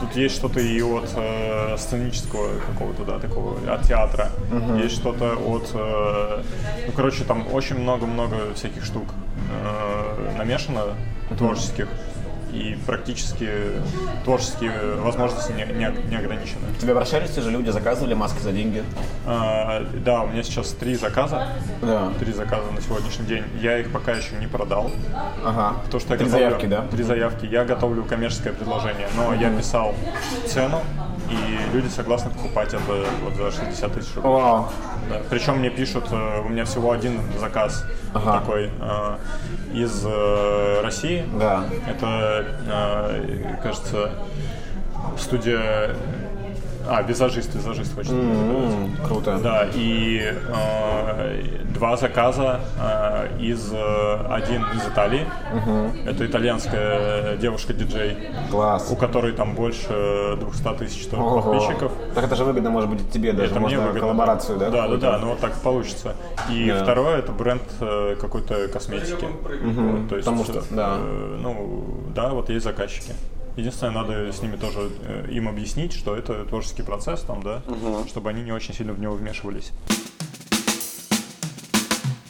тут 0.00 0.16
есть 0.16 0.34
что-то 0.36 0.60
и 0.60 0.80
от 0.82 1.10
э, 1.16 1.76
сценического 1.78 2.58
какого-то, 2.60 3.04
да, 3.04 3.18
такого, 3.18 3.58
от 3.72 3.82
театра, 3.82 4.30
uh-huh. 4.50 4.82
есть 4.82 4.96
что-то 4.96 5.34
от, 5.34 5.70
э, 5.74 6.42
ну, 6.86 6.92
короче, 6.94 7.24
там 7.24 7.46
очень 7.52 7.78
много-много 7.78 8.54
всяких 8.54 8.84
штук 8.84 9.08
э, 9.50 10.36
намешано 10.36 10.80
uh-huh. 11.30 11.36
творческих 11.36 11.88
и 12.56 12.76
практически 12.86 13.50
творческие 14.24 14.94
возможности 14.96 15.52
не, 15.52 15.64
не, 15.64 15.90
не 16.08 16.16
ограничены. 16.16 16.62
Тебе 16.80 16.92
обращались 16.92 17.30
те 17.30 17.42
же 17.42 17.50
люди, 17.50 17.70
заказывали 17.70 18.14
маски 18.14 18.40
за 18.40 18.52
деньги? 18.52 18.82
А, 19.26 19.84
да, 20.04 20.22
у 20.22 20.28
меня 20.28 20.42
сейчас 20.42 20.70
три 20.70 20.94
заказа. 20.94 21.48
Да. 21.82 22.12
Три 22.18 22.32
заказа 22.32 22.70
на 22.72 22.80
сегодняшний 22.80 23.26
день. 23.26 23.44
Я 23.60 23.78
их 23.78 23.92
пока 23.92 24.12
еще 24.12 24.36
не 24.36 24.46
продал. 24.46 24.90
Ага. 25.44 25.76
То, 25.90 25.98
что 25.98 26.16
три 26.16 26.24
готовлю, 26.24 26.30
заявки, 26.30 26.66
да? 26.66 26.86
Три 26.90 27.02
заявки. 27.02 27.46
Я 27.46 27.64
готовлю 27.64 28.04
коммерческое 28.04 28.52
предложение, 28.52 29.08
но 29.16 29.34
я 29.34 29.50
писал 29.50 29.94
цену, 30.46 30.80
и 31.30 31.74
люди 31.74 31.88
согласны 31.88 32.30
покупать 32.30 32.74
это 32.74 33.04
вот 33.22 33.34
за 33.34 33.50
60 33.50 33.92
тысяч 33.92 34.14
рублей. 34.16 34.32
Вау. 34.32 34.68
Да. 35.08 35.20
Причем 35.30 35.58
мне 35.58 35.70
пишут, 35.70 36.06
э, 36.10 36.40
у 36.44 36.48
меня 36.48 36.64
всего 36.64 36.92
один 36.92 37.20
заказ 37.38 37.84
ага. 38.14 38.40
такой 38.40 38.70
э, 38.80 39.16
из 39.74 40.04
э, 40.04 40.80
России. 40.82 41.24
Да. 41.38 41.64
Это, 41.86 42.46
э, 42.66 43.56
кажется, 43.62 44.10
студия 45.18 45.94
а, 46.88 47.02
визажист, 47.02 47.54
визажист 47.54 47.94
хочет. 47.94 48.12
Mm-hmm, 48.12 49.06
круто. 49.06 49.38
Да, 49.42 49.68
и 49.74 50.20
э, 50.22 51.64
два 51.74 51.96
заказа 51.96 52.60
э, 52.78 53.38
из 53.40 53.72
э, 53.72 54.26
один 54.30 54.62
из 54.74 54.86
Италии. 54.86 55.26
Mm-hmm. 55.52 56.08
Это 56.08 56.26
итальянская 56.26 57.36
девушка-диджей. 57.36 58.16
Класс. 58.50 58.88
У 58.90 58.96
которой 58.96 59.32
там 59.32 59.54
больше 59.54 60.36
200 60.40 60.78
тысяч 60.78 61.08
подписчиков. 61.08 61.92
Так 62.14 62.24
это 62.24 62.36
же 62.36 62.44
выгодно 62.44 62.70
может 62.70 62.90
быть 62.90 63.10
тебе 63.10 63.32
даже. 63.32 63.50
Это 63.50 63.60
Можно 63.60 63.78
мне 63.78 63.86
выгодно. 63.86 64.00
коллаборацию, 64.00 64.58
да? 64.58 64.70
Да, 64.70 64.88
да, 64.88 64.96
да, 64.96 65.18
ну 65.18 65.28
вот 65.28 65.40
так 65.40 65.54
получится. 65.54 66.14
И 66.50 66.66
yeah. 66.66 66.82
второе 66.82 67.18
это 67.18 67.32
бренд 67.32 67.62
э, 67.80 68.16
какой-то 68.20 68.68
косметики. 68.68 69.24
Mm-hmm. 69.24 69.90
Вот, 69.90 70.08
то 70.08 70.16
есть, 70.16 70.26
Потому 70.26 70.44
что, 70.44 70.62
да. 70.70 70.96
Э, 70.98 71.38
ну, 71.40 71.84
да, 72.14 72.30
вот 72.30 72.48
есть 72.50 72.64
заказчики. 72.64 73.12
Единственное, 73.56 73.94
надо 73.94 74.32
с 74.32 74.42
ними 74.42 74.56
тоже 74.56 74.90
э, 75.02 75.28
им 75.30 75.48
объяснить, 75.48 75.92
что 75.92 76.14
это 76.14 76.44
творческий 76.44 76.82
процесс 76.82 77.22
там, 77.22 77.42
да, 77.42 77.62
угу. 77.66 78.06
чтобы 78.06 78.30
они 78.30 78.42
не 78.42 78.52
очень 78.52 78.74
сильно 78.74 78.92
в 78.92 79.00
него 79.00 79.14
вмешивались. 79.14 79.72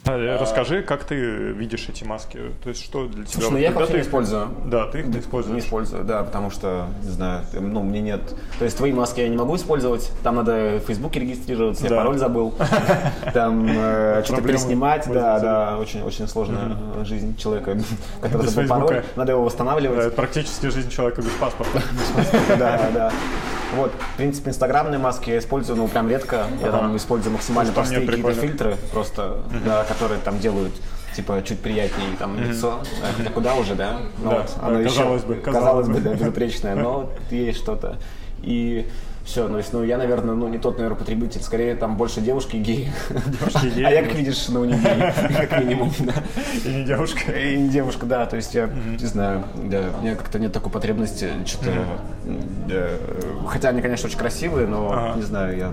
А, 0.06 0.38
расскажи, 0.38 0.82
как 0.82 1.04
ты 1.04 1.16
видишь 1.16 1.88
эти 1.88 2.04
маски? 2.04 2.38
То 2.62 2.68
есть, 2.68 2.84
что 2.84 3.06
для 3.06 3.24
тебя? 3.24 3.32
Слушай, 3.32 3.50
ну 3.50 3.58
я 3.58 3.68
их 3.70 3.74
вообще 3.74 3.94
не 3.94 4.00
использую. 4.02 4.48
Да, 4.66 4.86
ты 4.86 5.00
их 5.00 5.06
не 5.06 5.18
используешь? 5.18 5.54
Не 5.54 5.60
использую, 5.60 6.04
да, 6.04 6.22
потому 6.22 6.50
что, 6.50 6.86
не 7.02 7.10
знаю, 7.10 7.44
ну, 7.52 7.82
мне 7.82 8.00
нет... 8.00 8.20
То 8.58 8.64
есть, 8.64 8.76
твои 8.76 8.92
маски 8.92 9.20
я 9.20 9.28
не 9.28 9.36
могу 9.36 9.56
использовать, 9.56 10.12
там 10.22 10.36
надо 10.36 10.80
в 10.82 10.86
Фейсбуке 10.86 11.20
регистрироваться, 11.20 11.86
я 11.88 11.96
пароль 11.96 12.18
забыл, 12.18 12.54
там 13.34 13.66
э, 13.68 14.22
что-то 14.24 14.42
переснимать, 14.42 15.06
да, 15.08 15.40
да, 15.40 15.78
очень-очень 15.78 16.28
сложная 16.28 16.76
жизнь 17.04 17.36
человека, 17.36 17.76
который 18.20 18.46
забыл 18.46 18.68
пароль, 18.68 19.04
надо 19.16 19.32
его 19.32 19.44
восстанавливать. 19.44 20.14
Практически 20.14 20.66
жизнь 20.66 20.90
человека 20.90 21.22
без 21.22 21.32
паспорта. 21.32 21.82
Да, 22.58 22.90
да. 22.94 23.12
Вот, 23.74 23.92
в 23.92 24.16
принципе, 24.16 24.50
инстаграмные 24.50 24.98
маски 24.98 25.30
я 25.30 25.38
использую, 25.38 25.76
ну, 25.76 25.88
прям 25.88 26.08
редко. 26.08 26.46
Я 26.62 26.70
там 26.70 26.96
использую 26.96 27.32
максимально 27.32 27.72
простые 27.72 28.06
какие-то 28.06 28.34
фильтры, 28.34 28.76
просто, 28.92 29.38
да, 29.64 29.84
которые 29.84 30.20
там 30.20 30.38
делают 30.38 30.72
типа 31.14 31.42
чуть 31.42 31.60
приятнее 31.60 32.10
там 32.18 32.36
mm-hmm. 32.36 32.48
лицо. 32.48 32.80
Хотя 33.16 33.30
куда 33.30 33.54
уже, 33.54 33.74
да? 33.74 34.00
Ну, 34.22 34.30
да, 34.30 34.36
вот, 34.38 34.52
оно 34.60 34.84
казалось 34.84 35.22
еще, 35.22 35.28
бы, 35.28 35.34
казалось, 35.36 35.86
казалось 35.86 35.88
бы, 35.88 36.00
да, 36.00 36.14
безупречное, 36.14 36.74
но 36.74 37.10
есть 37.30 37.58
что-то. 37.58 37.96
И 38.42 38.86
все, 39.26 39.48
ну, 39.48 39.58
есть, 39.58 39.72
ну, 39.72 39.82
я, 39.82 39.98
наверное, 39.98 40.36
ну, 40.36 40.46
не 40.46 40.58
тот, 40.58 40.78
наверное, 40.78 40.96
потребитель, 40.96 41.42
скорее 41.42 41.74
там 41.74 41.96
больше 41.96 42.20
девушки 42.20 42.56
геи. 42.56 42.92
Девушки 43.10 43.74
геи. 43.74 43.84
А 43.84 43.90
я, 43.90 44.02
как 44.02 44.14
видишь, 44.14 44.48
ну, 44.48 44.64
не 44.64 44.74
гей, 44.74 45.12
как 45.48 45.60
минимум, 45.60 45.90
да. 45.98 46.14
И 46.64 46.68
не 46.68 46.84
девушка. 46.84 47.32
И 47.32 47.56
не 47.56 47.68
девушка, 47.68 48.06
да, 48.06 48.26
то 48.26 48.36
есть 48.36 48.54
я, 48.54 48.68
не 48.68 49.06
знаю, 49.06 49.44
да, 49.64 49.82
у 49.98 50.02
меня 50.02 50.14
как-то 50.14 50.38
нет 50.38 50.52
такой 50.52 50.70
потребности, 50.70 51.28
что-то, 51.44 51.72
хотя 53.48 53.70
они, 53.70 53.82
конечно, 53.82 54.06
очень 54.06 54.18
красивые, 54.18 54.68
но, 54.68 55.14
не 55.16 55.22
знаю, 55.22 55.56
я 55.58 55.72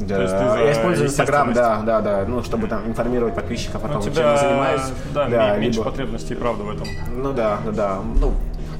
да. 0.00 0.16
То 0.16 0.22
есть 0.22 0.36
ты 0.36 0.50
за 0.50 0.58
я 0.58 0.72
использую 0.72 1.08
Инстаграм, 1.08 1.52
да, 1.52 1.80
да, 1.82 2.00
да, 2.00 2.24
ну, 2.26 2.42
чтобы 2.42 2.66
там 2.66 2.86
информировать 2.88 3.34
подписчиков 3.34 3.84
о 3.84 3.88
том, 3.88 3.98
ну, 3.98 4.02
чем 4.02 4.14
я 4.16 4.36
занимаюсь. 4.36 4.82
Да, 5.14 5.28
да 5.28 5.56
меньше 5.56 5.78
либо... 5.78 5.90
потребностей, 5.90 6.34
правда, 6.34 6.64
в 6.64 6.70
этом. 6.70 6.88
Ну 7.16 7.32
да, 7.32 7.60
да, 7.64 7.70
да. 7.70 7.98
Ну, 8.20 8.32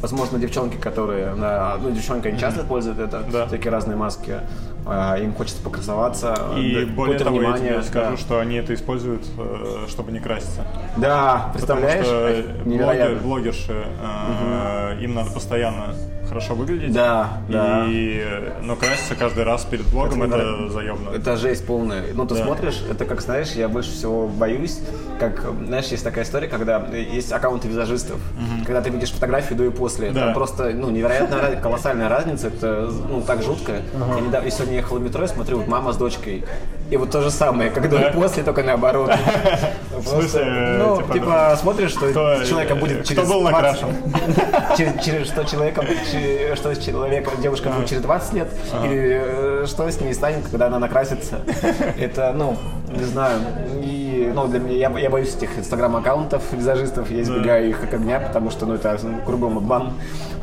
возможно, 0.05 0.39
девчонки, 0.39 0.77
которые, 0.77 1.35
ну, 1.35 1.91
девчонки, 1.91 2.29
они 2.29 2.39
часто 2.39 2.61
используют 2.61 2.99
это, 2.99 3.25
да. 3.33 3.47
всякие 3.47 3.73
разные 3.73 3.97
маски, 3.97 4.35
а, 4.85 5.17
им 5.17 5.33
хочется 5.33 5.63
покрасоваться, 5.63 6.35
и 6.59 6.85
более 6.85 7.19
того, 7.19 7.39
внимание, 7.39 7.69
я 7.69 7.73
тебе 7.77 7.83
скажу, 7.85 8.11
да. 8.11 8.17
что 8.19 8.39
они 8.39 8.57
это 8.57 8.75
используют, 8.75 9.23
э, 9.39 9.87
чтобы 9.89 10.13
не 10.13 10.21
краситься. 10.21 10.67
Да, 10.99 11.49
представляешь? 11.55 12.07
Потому 12.07 12.61
что 12.61 12.85
блогер, 12.85 13.19
блогерши, 13.23 13.73
угу. 13.73 15.03
им 15.03 15.15
надо 15.15 15.31
постоянно 15.31 15.95
хорошо 16.35 16.55
выглядеть. 16.57 16.93
Да, 16.93 17.39
да. 17.49 17.87
И, 17.89 18.25
но 18.63 18.75
краситься 18.75 19.15
каждый 19.15 19.45
раз 19.45 19.65
перед 19.65 19.87
блогом 19.87 20.25
это, 20.25 20.37
это 20.37 20.69
заебно. 20.69 21.11
Это 21.11 21.37
жесть 21.37 21.65
полная. 21.65 22.13
Ну, 22.13 22.27
ты 22.27 22.35
да. 22.35 22.45
смотришь, 22.45 22.83
это 22.91 23.05
как, 23.05 23.21
знаешь, 23.21 23.53
я 23.53 23.69
больше 23.69 23.93
всего 23.93 24.27
боюсь, 24.27 24.81
как, 25.21 25.45
знаешь, 25.65 25.87
есть 25.87 26.03
такая 26.03 26.25
история, 26.25 26.49
когда 26.49 26.85
есть 26.89 27.31
аккаунты 27.31 27.69
визажистов, 27.69 28.17
угу. 28.17 28.65
когда 28.67 28.81
ты 28.83 28.91
видишь 28.91 29.13
фотографии 29.13 29.55
до 29.55 29.65
и 29.65 29.71
после, 29.71 30.11
да. 30.11 30.27
там 30.27 30.35
просто, 30.35 30.71
ну, 30.75 30.91
невероятно 30.91 31.57
колоссальная 31.63 32.09
разница, 32.09 32.49
это, 32.49 32.91
ну, 33.09 33.23
так 33.23 33.43
жутко. 33.43 33.83
Угу. 33.95 34.15
Я, 34.17 34.21
недавно, 34.21 34.51
сегодня 34.51 34.75
ехал 34.75 34.97
в 34.97 35.03
метро 35.03 35.25
и 35.25 35.29
смотрю, 35.29 35.59
вот 35.59 35.69
мама 35.69 35.93
с 35.93 35.97
дочкой. 35.97 36.45
И 36.95 36.97
вот 36.97 37.11
то 37.11 37.23
же 37.23 37.31
самое, 37.33 37.71
когда 37.71 37.99
да? 37.99 38.11
после, 38.11 38.45
только 38.45 38.63
наоборот. 38.63 39.11
В 39.91 40.07
смысле? 40.07 40.77
Ну, 40.79 40.99
типа, 40.99 41.13
типа 41.13 41.59
смотришь, 41.61 41.91
что 41.91 42.13
человека 42.45 42.77
будет 42.77 43.05
через 43.05 43.25
Кто 43.25 43.35
был 43.35 43.43
накрашен? 43.43 43.89
Что 45.25 45.45
человеком, 45.45 45.85
что 46.55 46.73
с 46.73 46.79
человеком, 46.79 47.35
девушка 47.43 47.71
будет 47.71 47.89
через 47.89 48.03
20 48.03 48.33
лет, 48.35 48.49
или 48.85 49.23
э, 49.25 49.67
что 49.67 49.91
с 49.91 50.01
ней 50.01 50.15
станет, 50.15 50.47
когда 50.49 50.67
она 50.67 50.79
накрасится. 50.79 51.41
Это, 51.99 52.33
ну, 52.33 52.57
не 52.89 53.05
знаю. 53.05 53.41
И, 53.83 54.31
ну, 54.33 54.47
для 54.47 54.61
меня, 54.61 54.77
я, 54.77 54.99
я 54.99 55.11
боюсь 55.11 55.35
этих 55.35 55.59
инстаграм-аккаунтов 55.59 56.43
визажистов, 56.53 57.11
я 57.11 57.23
избегаю 57.23 57.71
их 57.71 57.81
как 57.81 57.95
огня, 57.95 58.21
потому 58.21 58.51
что, 58.51 58.67
ну, 58.67 58.75
это 58.75 58.97
ну, 59.03 59.21
кругом 59.25 59.59
обман, 59.59 59.95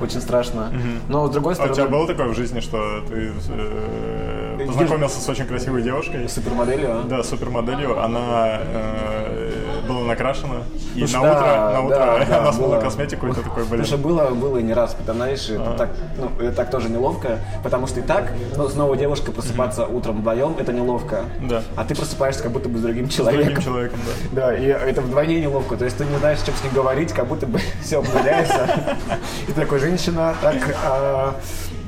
очень 0.02 0.20
страшно. 0.20 0.70
Но, 1.08 1.28
с 1.28 1.32
другой 1.32 1.56
стороны... 1.56 1.72
А 1.72 1.74
у 1.74 1.76
тебя 1.76 1.88
было 1.88 2.08
такое 2.08 2.28
в 2.28 2.36
жизни, 2.36 2.60
что 2.60 3.02
ты 3.08 3.32
э, 3.50 4.41
познакомился 4.72 5.22
с 5.22 5.30
очень 5.30 5.46
красивой 5.46 5.82
девушкой? 5.82 6.28
Супермоделью, 6.28 6.92
а? 6.92 7.04
Да, 7.04 7.24
супермоделью. 7.24 8.02
Она 8.02 8.60
э, 8.62 9.52
была 9.88 10.02
накрашена, 10.02 10.64
и 10.96 11.00
Слушай, 11.00 11.16
на 11.16 11.22
да, 11.22 11.32
утро, 11.32 11.72
на 11.74 11.82
утро 11.82 11.96
да, 11.96 12.26
да, 12.30 12.40
она 12.40 12.54
смыла 12.54 12.80
косметику, 12.80 13.28
и 13.28 13.34
ты 13.34 13.42
такой, 13.42 13.66
блин. 13.66 13.86
Слушай, 13.86 14.02
было, 14.02 14.30
было 14.30 14.58
и 14.58 14.64
не 14.64 14.74
раз, 14.74 14.94
потому 14.94 15.22
знаешь, 15.22 15.50
это, 15.50 15.74
а. 15.74 15.78
так, 15.78 15.90
ну, 16.18 16.46
это 16.46 16.56
так 16.56 16.72
тоже 16.72 16.90
неловко, 16.90 17.40
потому 17.64 17.88
что 17.88 18.00
и 18.00 18.04
так, 18.04 18.34
ну, 18.58 18.68
с 18.68 18.76
новой 18.76 18.98
девушкой 18.98 19.32
просыпаться 19.34 19.84
mm-hmm. 19.84 19.96
утром 19.96 20.20
вдвоем, 20.20 20.56
это 20.58 20.74
неловко. 20.74 21.26
Да. 21.42 21.64
А 21.76 21.86
ты 21.86 21.96
просыпаешься 21.96 22.44
как 22.44 22.52
будто 22.52 22.70
бы 22.70 22.80
с 22.80 22.82
другим 22.82 23.08
человеком. 23.08 23.44
С 23.44 23.46
другим 23.46 23.64
человеком, 23.64 24.00
да. 24.32 24.42
Да, 24.42 24.58
и 24.58 24.66
это 24.66 25.02
вдвойне 25.02 25.42
неловко, 25.42 25.78
то 25.78 25.86
есть 25.86 25.98
ты 25.98 26.06
не 26.06 26.18
знаешь, 26.18 26.40
что 26.40 26.52
с 26.52 26.64
ним 26.64 26.74
говорить, 26.74 27.14
как 27.14 27.28
будто 27.28 27.46
бы 27.46 27.60
все 27.84 28.00
обнуляется. 28.00 28.98
И 29.48 29.52
такой, 29.52 29.80
женщина, 29.80 30.36
так, 30.42 30.56
а, 30.84 31.36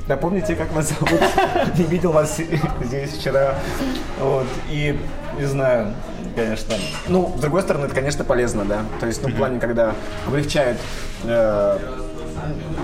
Напомните, 0.06 0.54
как 0.54 0.70
вас 0.72 0.90
зовут. 0.90 1.20
Не 1.78 1.84
видел 1.84 2.12
вас 2.12 2.38
здесь 2.82 3.12
вчера. 3.12 3.54
Вот. 4.20 4.46
И 4.70 4.98
не 5.38 5.46
знаю, 5.46 5.94
конечно. 6.36 6.74
Ну, 7.08 7.34
с 7.36 7.40
другой 7.40 7.62
стороны, 7.62 7.86
это, 7.86 7.94
конечно, 7.94 8.22
полезно, 8.22 8.64
да. 8.64 8.84
То 9.00 9.06
есть, 9.06 9.22
ну, 9.22 9.30
в 9.30 9.34
плане, 9.34 9.58
когда 9.58 9.94
облегчают 10.26 10.78
э, 11.24 11.78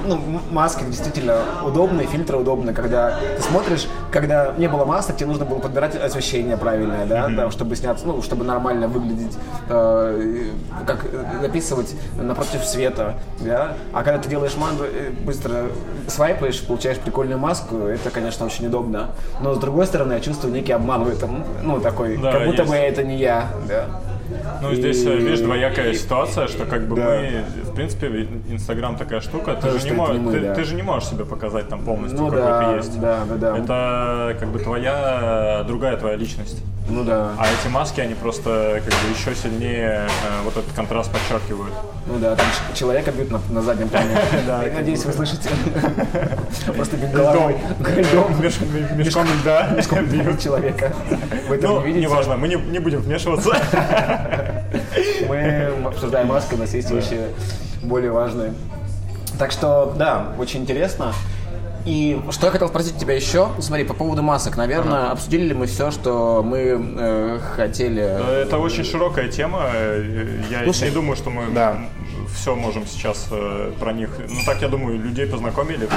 ну, 0.07 0.21
маски 0.51 0.85
действительно 0.85 1.39
удобные, 1.65 2.07
фильтры 2.07 2.37
удобные, 2.39 2.75
когда 2.75 3.19
ты 3.37 3.43
смотришь, 3.43 3.87
когда 4.11 4.53
не 4.57 4.69
было 4.69 4.85
масок, 4.85 5.17
тебе 5.17 5.27
нужно 5.27 5.45
было 5.45 5.59
подбирать 5.59 5.95
освещение 5.97 6.57
правильное, 6.57 7.07
да, 7.07 7.29
mm-hmm. 7.29 7.37
да 7.37 7.51
чтобы 7.51 7.77
сняться, 7.77 8.07
ну, 8.07 8.23
чтобы 8.23 8.45
нормально 8.45 8.89
выглядеть, 8.89 9.37
э, 9.69 10.51
как 10.87 11.07
записывать 11.41 11.95
напротив 12.17 12.65
света, 12.65 13.15
да, 13.41 13.75
а 13.93 14.03
когда 14.03 14.19
ты 14.21 14.29
делаешь 14.29 14.57
манду, 14.57 14.85
э, 14.85 15.11
быстро 15.11 15.67
свайпаешь, 16.09 16.63
получаешь 16.63 16.99
прикольную 16.99 17.39
маску, 17.39 17.77
это, 17.77 18.11
конечно, 18.11 18.47
очень 18.47 18.67
удобно, 18.67 19.11
но 19.41 19.55
с 19.55 19.59
другой 19.59 19.87
стороны, 19.87 20.15
я 20.15 20.21
чувствую 20.21 20.53
некий 20.53 20.73
обман 20.73 21.05
в 21.05 21.09
этом, 21.09 21.45
ну, 21.63 21.81
такой, 21.81 22.17
да, 22.17 22.33
как 22.33 22.47
будто 22.47 22.63
есть. 22.63 22.71
бы 22.71 22.77
это 22.77 23.05
не 23.05 23.17
я, 23.17 23.49
да. 23.69 23.87
Ну, 24.63 24.75
здесь, 24.75 25.05
э, 25.05 25.17
видишь, 25.17 25.41
двоякая 25.41 25.95
ситуация, 25.95 26.49
что 26.49 26.65
как 26.65 26.87
бы 26.87 26.97
да. 26.97 27.05
мы, 27.05 27.45
в 27.71 27.75
принципе, 27.75 28.29
Инстаграм 28.49 28.97
такая 28.97 29.21
штука, 29.21 29.55
ты 29.55 29.79
же, 29.79 29.85
не 29.89 29.93
можешь, 29.93 30.17
мы, 30.17 30.33
ты, 30.33 30.41
да. 30.41 30.55
ты 30.55 30.65
же 30.65 30.75
не 30.75 30.83
можешь 30.83 31.09
себе 31.09 31.25
показать 31.25 31.69
там 31.69 31.85
полностью, 31.85 32.21
ну, 32.21 32.27
какой 32.31 32.43
да, 32.43 32.71
ты 32.71 32.77
есть. 32.77 33.01
Да, 33.01 33.25
да, 33.29 33.37
да. 33.37 33.59
Это 33.59 34.37
как 34.39 34.49
бы 34.51 34.59
твоя, 34.59 35.65
другая 35.67 35.97
твоя 35.97 36.17
личность. 36.17 36.63
Ну 36.89 37.05
да. 37.05 37.35
А 37.39 37.47
эти 37.47 37.71
маски, 37.71 38.01
они 38.01 38.15
просто 38.15 38.83
как 38.85 38.93
бы 38.93 39.17
еще 39.17 39.35
сильнее 39.35 40.09
э, 40.09 40.43
вот 40.45 40.57
этот 40.57 40.73
контраст 40.73 41.11
подчеркивают. 41.11 41.73
Ну 42.07 42.19
да, 42.19 42.35
там 42.35 42.47
человека 42.75 43.13
бьют 43.13 43.31
на, 43.31 43.41
на 43.51 43.63
заднем 43.63 43.89
плане. 43.89 44.19
Да, 44.47 44.63
надеюсь, 44.75 45.05
вы 45.05 45.13
слышите. 45.13 45.51
Просто 46.75 46.97
головой. 46.97 47.57
Мешком 48.97 49.27
льда. 49.41 49.69
Мешком 49.77 50.07
бьют 50.07 50.41
человека. 50.41 50.93
Вы 51.49 51.57
это 51.57 51.69
ну, 51.69 51.81
не 51.81 51.87
видите? 51.87 52.07
неважно, 52.07 52.37
мы 52.37 52.49
не 52.49 52.79
будем 52.79 53.01
вмешиваться. 53.01 53.51
Мы 55.29 55.73
обсуждаем 55.87 56.29
маски, 56.29 56.55
у 56.55 56.59
нас 56.59 56.75
есть 56.75 56.91
вещи 56.91 57.21
более 57.83 58.11
важные. 58.11 58.53
Так 59.39 59.53
что, 59.53 59.95
да, 59.97 60.35
очень 60.39 60.61
интересно. 60.61 61.15
И 61.87 62.21
что 62.31 62.47
я 62.47 62.53
хотел 62.53 62.69
спросить 62.69 62.99
тебя 62.99 63.15
еще, 63.15 63.49
смотри, 63.59 63.85
по 63.85 63.95
поводу 63.95 64.23
масок, 64.23 64.57
наверное, 64.57 65.05
ага. 65.05 65.13
обсудили 65.13 65.45
ли 65.47 65.55
мы 65.55 65.67
все, 65.67 65.91
что 65.91 66.43
мы 66.45 66.79
э, 66.99 67.39
хотели? 67.57 68.03
Это 68.43 68.59
очень 68.59 68.85
широкая 68.85 69.29
тема. 69.29 69.67
Я 70.51 70.65
Слушай, 70.65 70.89
не 70.89 70.95
думаю, 70.95 71.17
что 71.17 71.31
мы 71.31 71.51
да. 71.53 71.79
Все 72.35 72.55
можем 72.55 72.87
сейчас 72.87 73.29
э, 73.31 73.73
про 73.79 73.93
них. 73.93 74.11
Ну 74.29 74.41
так 74.47 74.63
я 74.63 74.69
думаю, 74.69 74.99
людей 74.99 75.27
познакомили. 75.27 75.89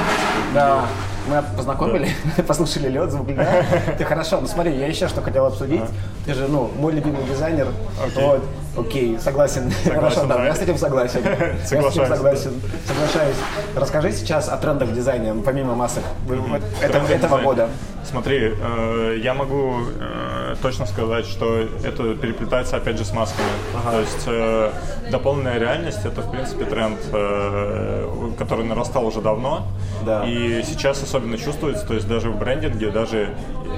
Да, 0.54 0.86
мы 1.28 1.44
познакомили, 1.56 2.10
да. 2.38 2.44
послушали 2.44 2.90
лед, 2.90 3.12
звук 3.12 3.30
льда. 3.30 3.66
Ты 3.98 4.04
хорошо, 4.06 4.42
ну 4.42 4.48
смотри, 4.48 4.76
я 4.76 4.88
еще 4.88 5.08
что 5.08 5.22
хотел 5.22 5.46
обсудить. 5.46 5.82
Ага. 5.82 5.92
Ты 6.26 6.34
же, 6.34 6.48
ну, 6.48 6.70
мой 6.78 6.94
любимый 6.94 7.24
дизайнер. 7.24 7.68
Окей. 8.04 8.24
Вот. 8.24 8.44
Окей, 8.76 9.20
согласен. 9.20 9.72
согласен 9.84 9.94
Хорошо, 9.94 10.26
да, 10.26 10.46
я 10.46 10.56
с 10.56 10.62
этим 10.62 10.78
согласен. 10.78 11.22
я 11.24 11.66
с 11.66 11.72
этим 11.72 11.92
согласен. 11.92 12.62
Соглашаюсь. 12.86 13.38
Расскажи 13.76 14.12
сейчас 14.12 14.50
о 14.50 14.58
трендах 14.58 14.90
в 14.90 14.96
дизайне, 14.96 15.34
помимо 15.46 15.76
масок 15.76 16.04
этого, 16.82 17.08
этого 17.08 17.38
года. 17.42 17.70
Смотри, 18.04 18.54
э, 18.60 19.20
я 19.24 19.34
могу 19.34 19.82
э, 20.00 20.43
точно 20.62 20.86
сказать, 20.86 21.26
что 21.26 21.68
это 21.84 22.16
переплетается 22.16 22.78
опять 22.78 22.98
же 22.98 23.06
с 23.06 23.14
масками. 23.14 23.48
Ага. 23.76 23.92
То 23.92 24.00
есть 24.00 24.24
э, 24.28 24.72
дополненная 25.12 25.60
реальность 25.60 26.06
это 26.06 26.22
в 26.22 26.32
принципе 26.32 26.66
тренд, 26.66 27.00
э, 27.12 28.32
который 28.38 28.66
нарастал 28.66 29.06
уже 29.06 29.22
давно. 29.22 29.68
Да. 30.06 30.26
И 30.26 30.64
сейчас 30.64 31.02
особенно 31.02 31.38
чувствуется, 31.38 31.86
то 31.86 31.94
есть 31.94 32.08
даже 32.08 32.30
в 32.30 32.38
брендинге, 32.38 32.90
даже 32.90 33.34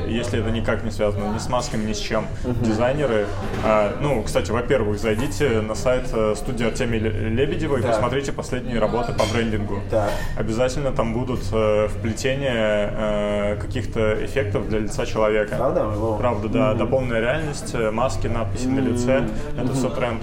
если 0.08 0.40
это 0.40 0.52
никак 0.52 0.84
не 0.84 0.92
связано 0.92 1.34
ни 1.34 1.40
с 1.40 1.50
масками, 1.50 1.86
ни 1.86 1.94
с 1.94 2.00
чем, 2.00 2.26
uh-huh. 2.44 2.64
дизайнеры. 2.64 3.26
А, 3.64 3.96
ну, 4.02 4.24
кстати, 4.24 4.52
во-первых, 4.52 5.00
зайдите 5.00 5.62
на 5.62 5.76
сайт 5.76 6.10
э, 6.14 6.36
студии 6.36 6.66
Артемии 6.66 7.00
Лебедева 7.00 7.78
и 7.78 7.82
так. 7.82 7.92
посмотрите 7.92 8.32
последние 8.32 8.80
работы 8.80 9.14
по 9.14 9.26
брендингу. 9.34 9.80
Так. 9.90 10.10
Обязательно 10.38 10.92
там 10.92 11.14
будут 11.14 11.42
э, 11.52 11.88
вплетения 11.88 12.94
э, 12.96 13.58
каких-то 13.58 14.26
эффектов 14.26 14.68
для 14.70 14.80
лица 14.80 15.06
человека. 15.06 15.56
Правда? 15.56 16.18
Правда, 16.20 16.50
да. 16.50 16.65
Mm-hmm. 16.74 16.78
Дополненная 16.78 17.22
реальность, 17.22 17.74
э, 17.74 17.92
маски, 17.92 18.28
надписи 18.28 18.66
mm-hmm. 18.66 18.82
на 18.82 18.90
лице. 18.90 19.28
Это 19.58 19.68
mm-hmm. 19.68 19.74
все 19.74 19.90
тренд. 19.90 20.22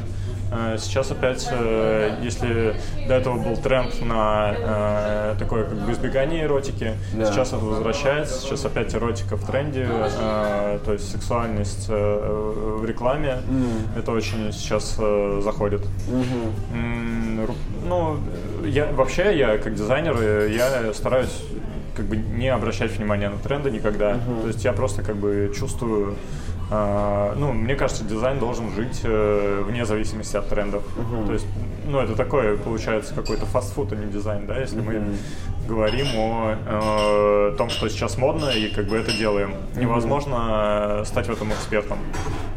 Э, 0.53 0.77
сейчас 0.79 1.11
опять, 1.11 1.49
э, 1.51 2.19
если 2.23 2.77
до 3.09 3.15
этого 3.15 3.39
был 3.39 3.57
тренд 3.57 4.01
на 4.03 4.55
э, 4.55 5.35
такое 5.39 5.65
как 5.65 5.79
бы 5.79 5.93
избегание 5.93 6.45
эротики, 6.45 6.93
да. 7.15 7.27
сейчас 7.27 7.49
это 7.49 7.65
возвращается, 7.65 8.41
сейчас 8.41 8.65
опять 8.65 8.95
эротика 8.95 9.37
в 9.37 9.47
тренде, 9.47 9.87
то 9.87 10.93
есть 10.93 11.11
сексуальность 11.11 11.89
в 11.89 12.85
рекламе, 12.85 13.39
mm. 13.49 13.99
это 13.99 14.13
очень 14.13 14.53
сейчас 14.53 14.97
заходит. 15.43 15.83
Mm-hmm. 16.09 17.51
Ну, 17.89 18.19
я, 18.65 18.87
вообще, 18.93 19.37
я 19.37 19.59
как 19.59 19.75
дизайнер, 19.75 20.49
я 20.49 20.93
стараюсь 20.93 21.43
как 21.97 22.07
бы 22.07 22.17
не 22.17 22.49
обращать 22.49 22.97
внимания 22.97 23.29
на 23.29 23.39
тренды 23.39 23.71
никогда. 23.71 24.13
Uh-huh. 24.13 24.43
То 24.43 24.49
есть 24.49 24.65
я 24.65 24.73
просто 24.73 25.03
как 25.03 25.17
бы 25.17 25.53
чувствую 25.55 26.17
ну, 27.37 27.53
мне 27.53 27.75
кажется, 27.75 28.05
дизайн 28.05 28.39
должен 28.39 28.71
жить 28.73 29.01
э, 29.05 29.63
вне 29.67 29.85
зависимости 29.85 30.37
от 30.37 30.49
трендов. 30.49 30.83
Uh-huh. 30.97 31.27
То 31.27 31.33
есть, 31.33 31.47
ну, 31.87 31.99
это 31.99 32.15
такое, 32.15 32.57
получается, 32.57 33.15
какой-то 33.15 33.47
фастфуд, 33.47 33.93
а 33.93 33.97
не 33.97 34.07
дизайн, 34.07 34.47
да, 34.47 34.59
если 34.59 34.81
uh-huh. 34.81 35.01
мы 35.01 35.17
говорим 35.69 36.07
о 36.17 36.57
э, 37.53 37.57
том, 37.57 37.69
что 37.69 37.89
сейчас 37.89 38.17
модно, 38.17 38.51
и 38.51 38.69
как 38.69 38.87
бы 38.87 38.97
это 38.97 39.13
делаем. 39.13 39.55
Невозможно 39.77 41.03
стать 41.05 41.27
в 41.27 41.33
этом 41.33 41.51
экспертом. 41.53 41.99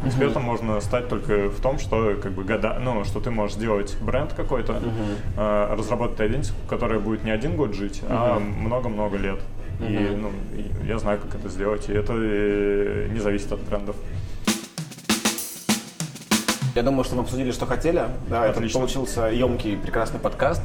Экспертом 0.04 0.42
uh-huh. 0.42 0.46
можно 0.46 0.80
стать 0.80 1.08
только 1.08 1.48
в 1.48 1.60
том, 1.60 1.78
что 1.78 2.16
как 2.22 2.32
бы 2.32 2.44
года, 2.44 2.78
ну, 2.80 3.04
что 3.04 3.20
ты 3.20 3.30
можешь 3.30 3.56
сделать 3.56 3.96
бренд 4.00 4.32
какой-то, 4.32 4.74
uh-huh. 4.74 5.18
э, 5.36 5.74
разработать 5.76 6.30
идентику, 6.30 6.58
которая 6.68 7.00
будет 7.00 7.24
не 7.24 7.30
один 7.30 7.56
год 7.56 7.74
жить, 7.74 8.02
uh-huh. 8.02 8.06
а 8.08 8.38
много-много 8.38 9.16
лет. 9.16 9.40
И 9.80 9.82
uh-huh. 9.82 10.16
ну, 10.16 10.30
я 10.86 10.98
знаю, 10.98 11.20
как 11.20 11.34
это 11.34 11.48
сделать, 11.48 11.88
и 11.88 11.92
это 11.92 12.12
э, 12.16 13.08
не 13.10 13.20
зависит 13.20 13.52
от 13.52 13.64
трендов. 13.66 13.96
Я 16.76 16.82
думаю, 16.82 17.04
что 17.04 17.16
мы 17.16 17.22
обсудили, 17.22 17.52
что 17.52 17.64
хотели. 17.64 18.02
Да, 18.28 18.44
Отлично. 18.44 18.60
это 18.60 18.78
получился 18.78 19.26
емкий, 19.28 19.78
прекрасный 19.78 20.20
подкаст. 20.20 20.60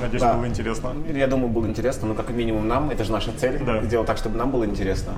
Надеюсь, 0.00 0.20
да. 0.20 0.34
было 0.34 0.46
интересно. 0.48 0.92
Я 1.14 1.28
думаю, 1.28 1.50
было 1.50 1.66
интересно, 1.66 2.08
но 2.08 2.14
как 2.14 2.30
минимум 2.30 2.66
нам, 2.66 2.90
это 2.90 3.04
же 3.04 3.12
наша 3.12 3.30
цель, 3.32 3.62
да. 3.64 3.80
сделать 3.84 4.08
так, 4.08 4.16
чтобы 4.16 4.36
нам 4.36 4.50
было 4.50 4.64
интересно. 4.64 5.12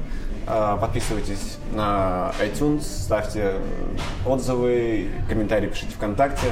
А, 0.46 0.76
подписывайтесь 0.76 1.56
на 1.72 2.32
iTunes, 2.42 2.82
ставьте 2.82 3.54
отзывы, 4.26 5.08
комментарии 5.30 5.68
пишите 5.68 5.94
ВКонтакте. 5.94 6.48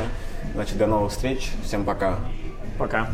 Значит, 0.55 0.79
до 0.79 0.87
новых 0.87 1.13
встреч. 1.13 1.51
Всем 1.63 1.85
пока. 1.85 2.17
Пока. 2.79 3.09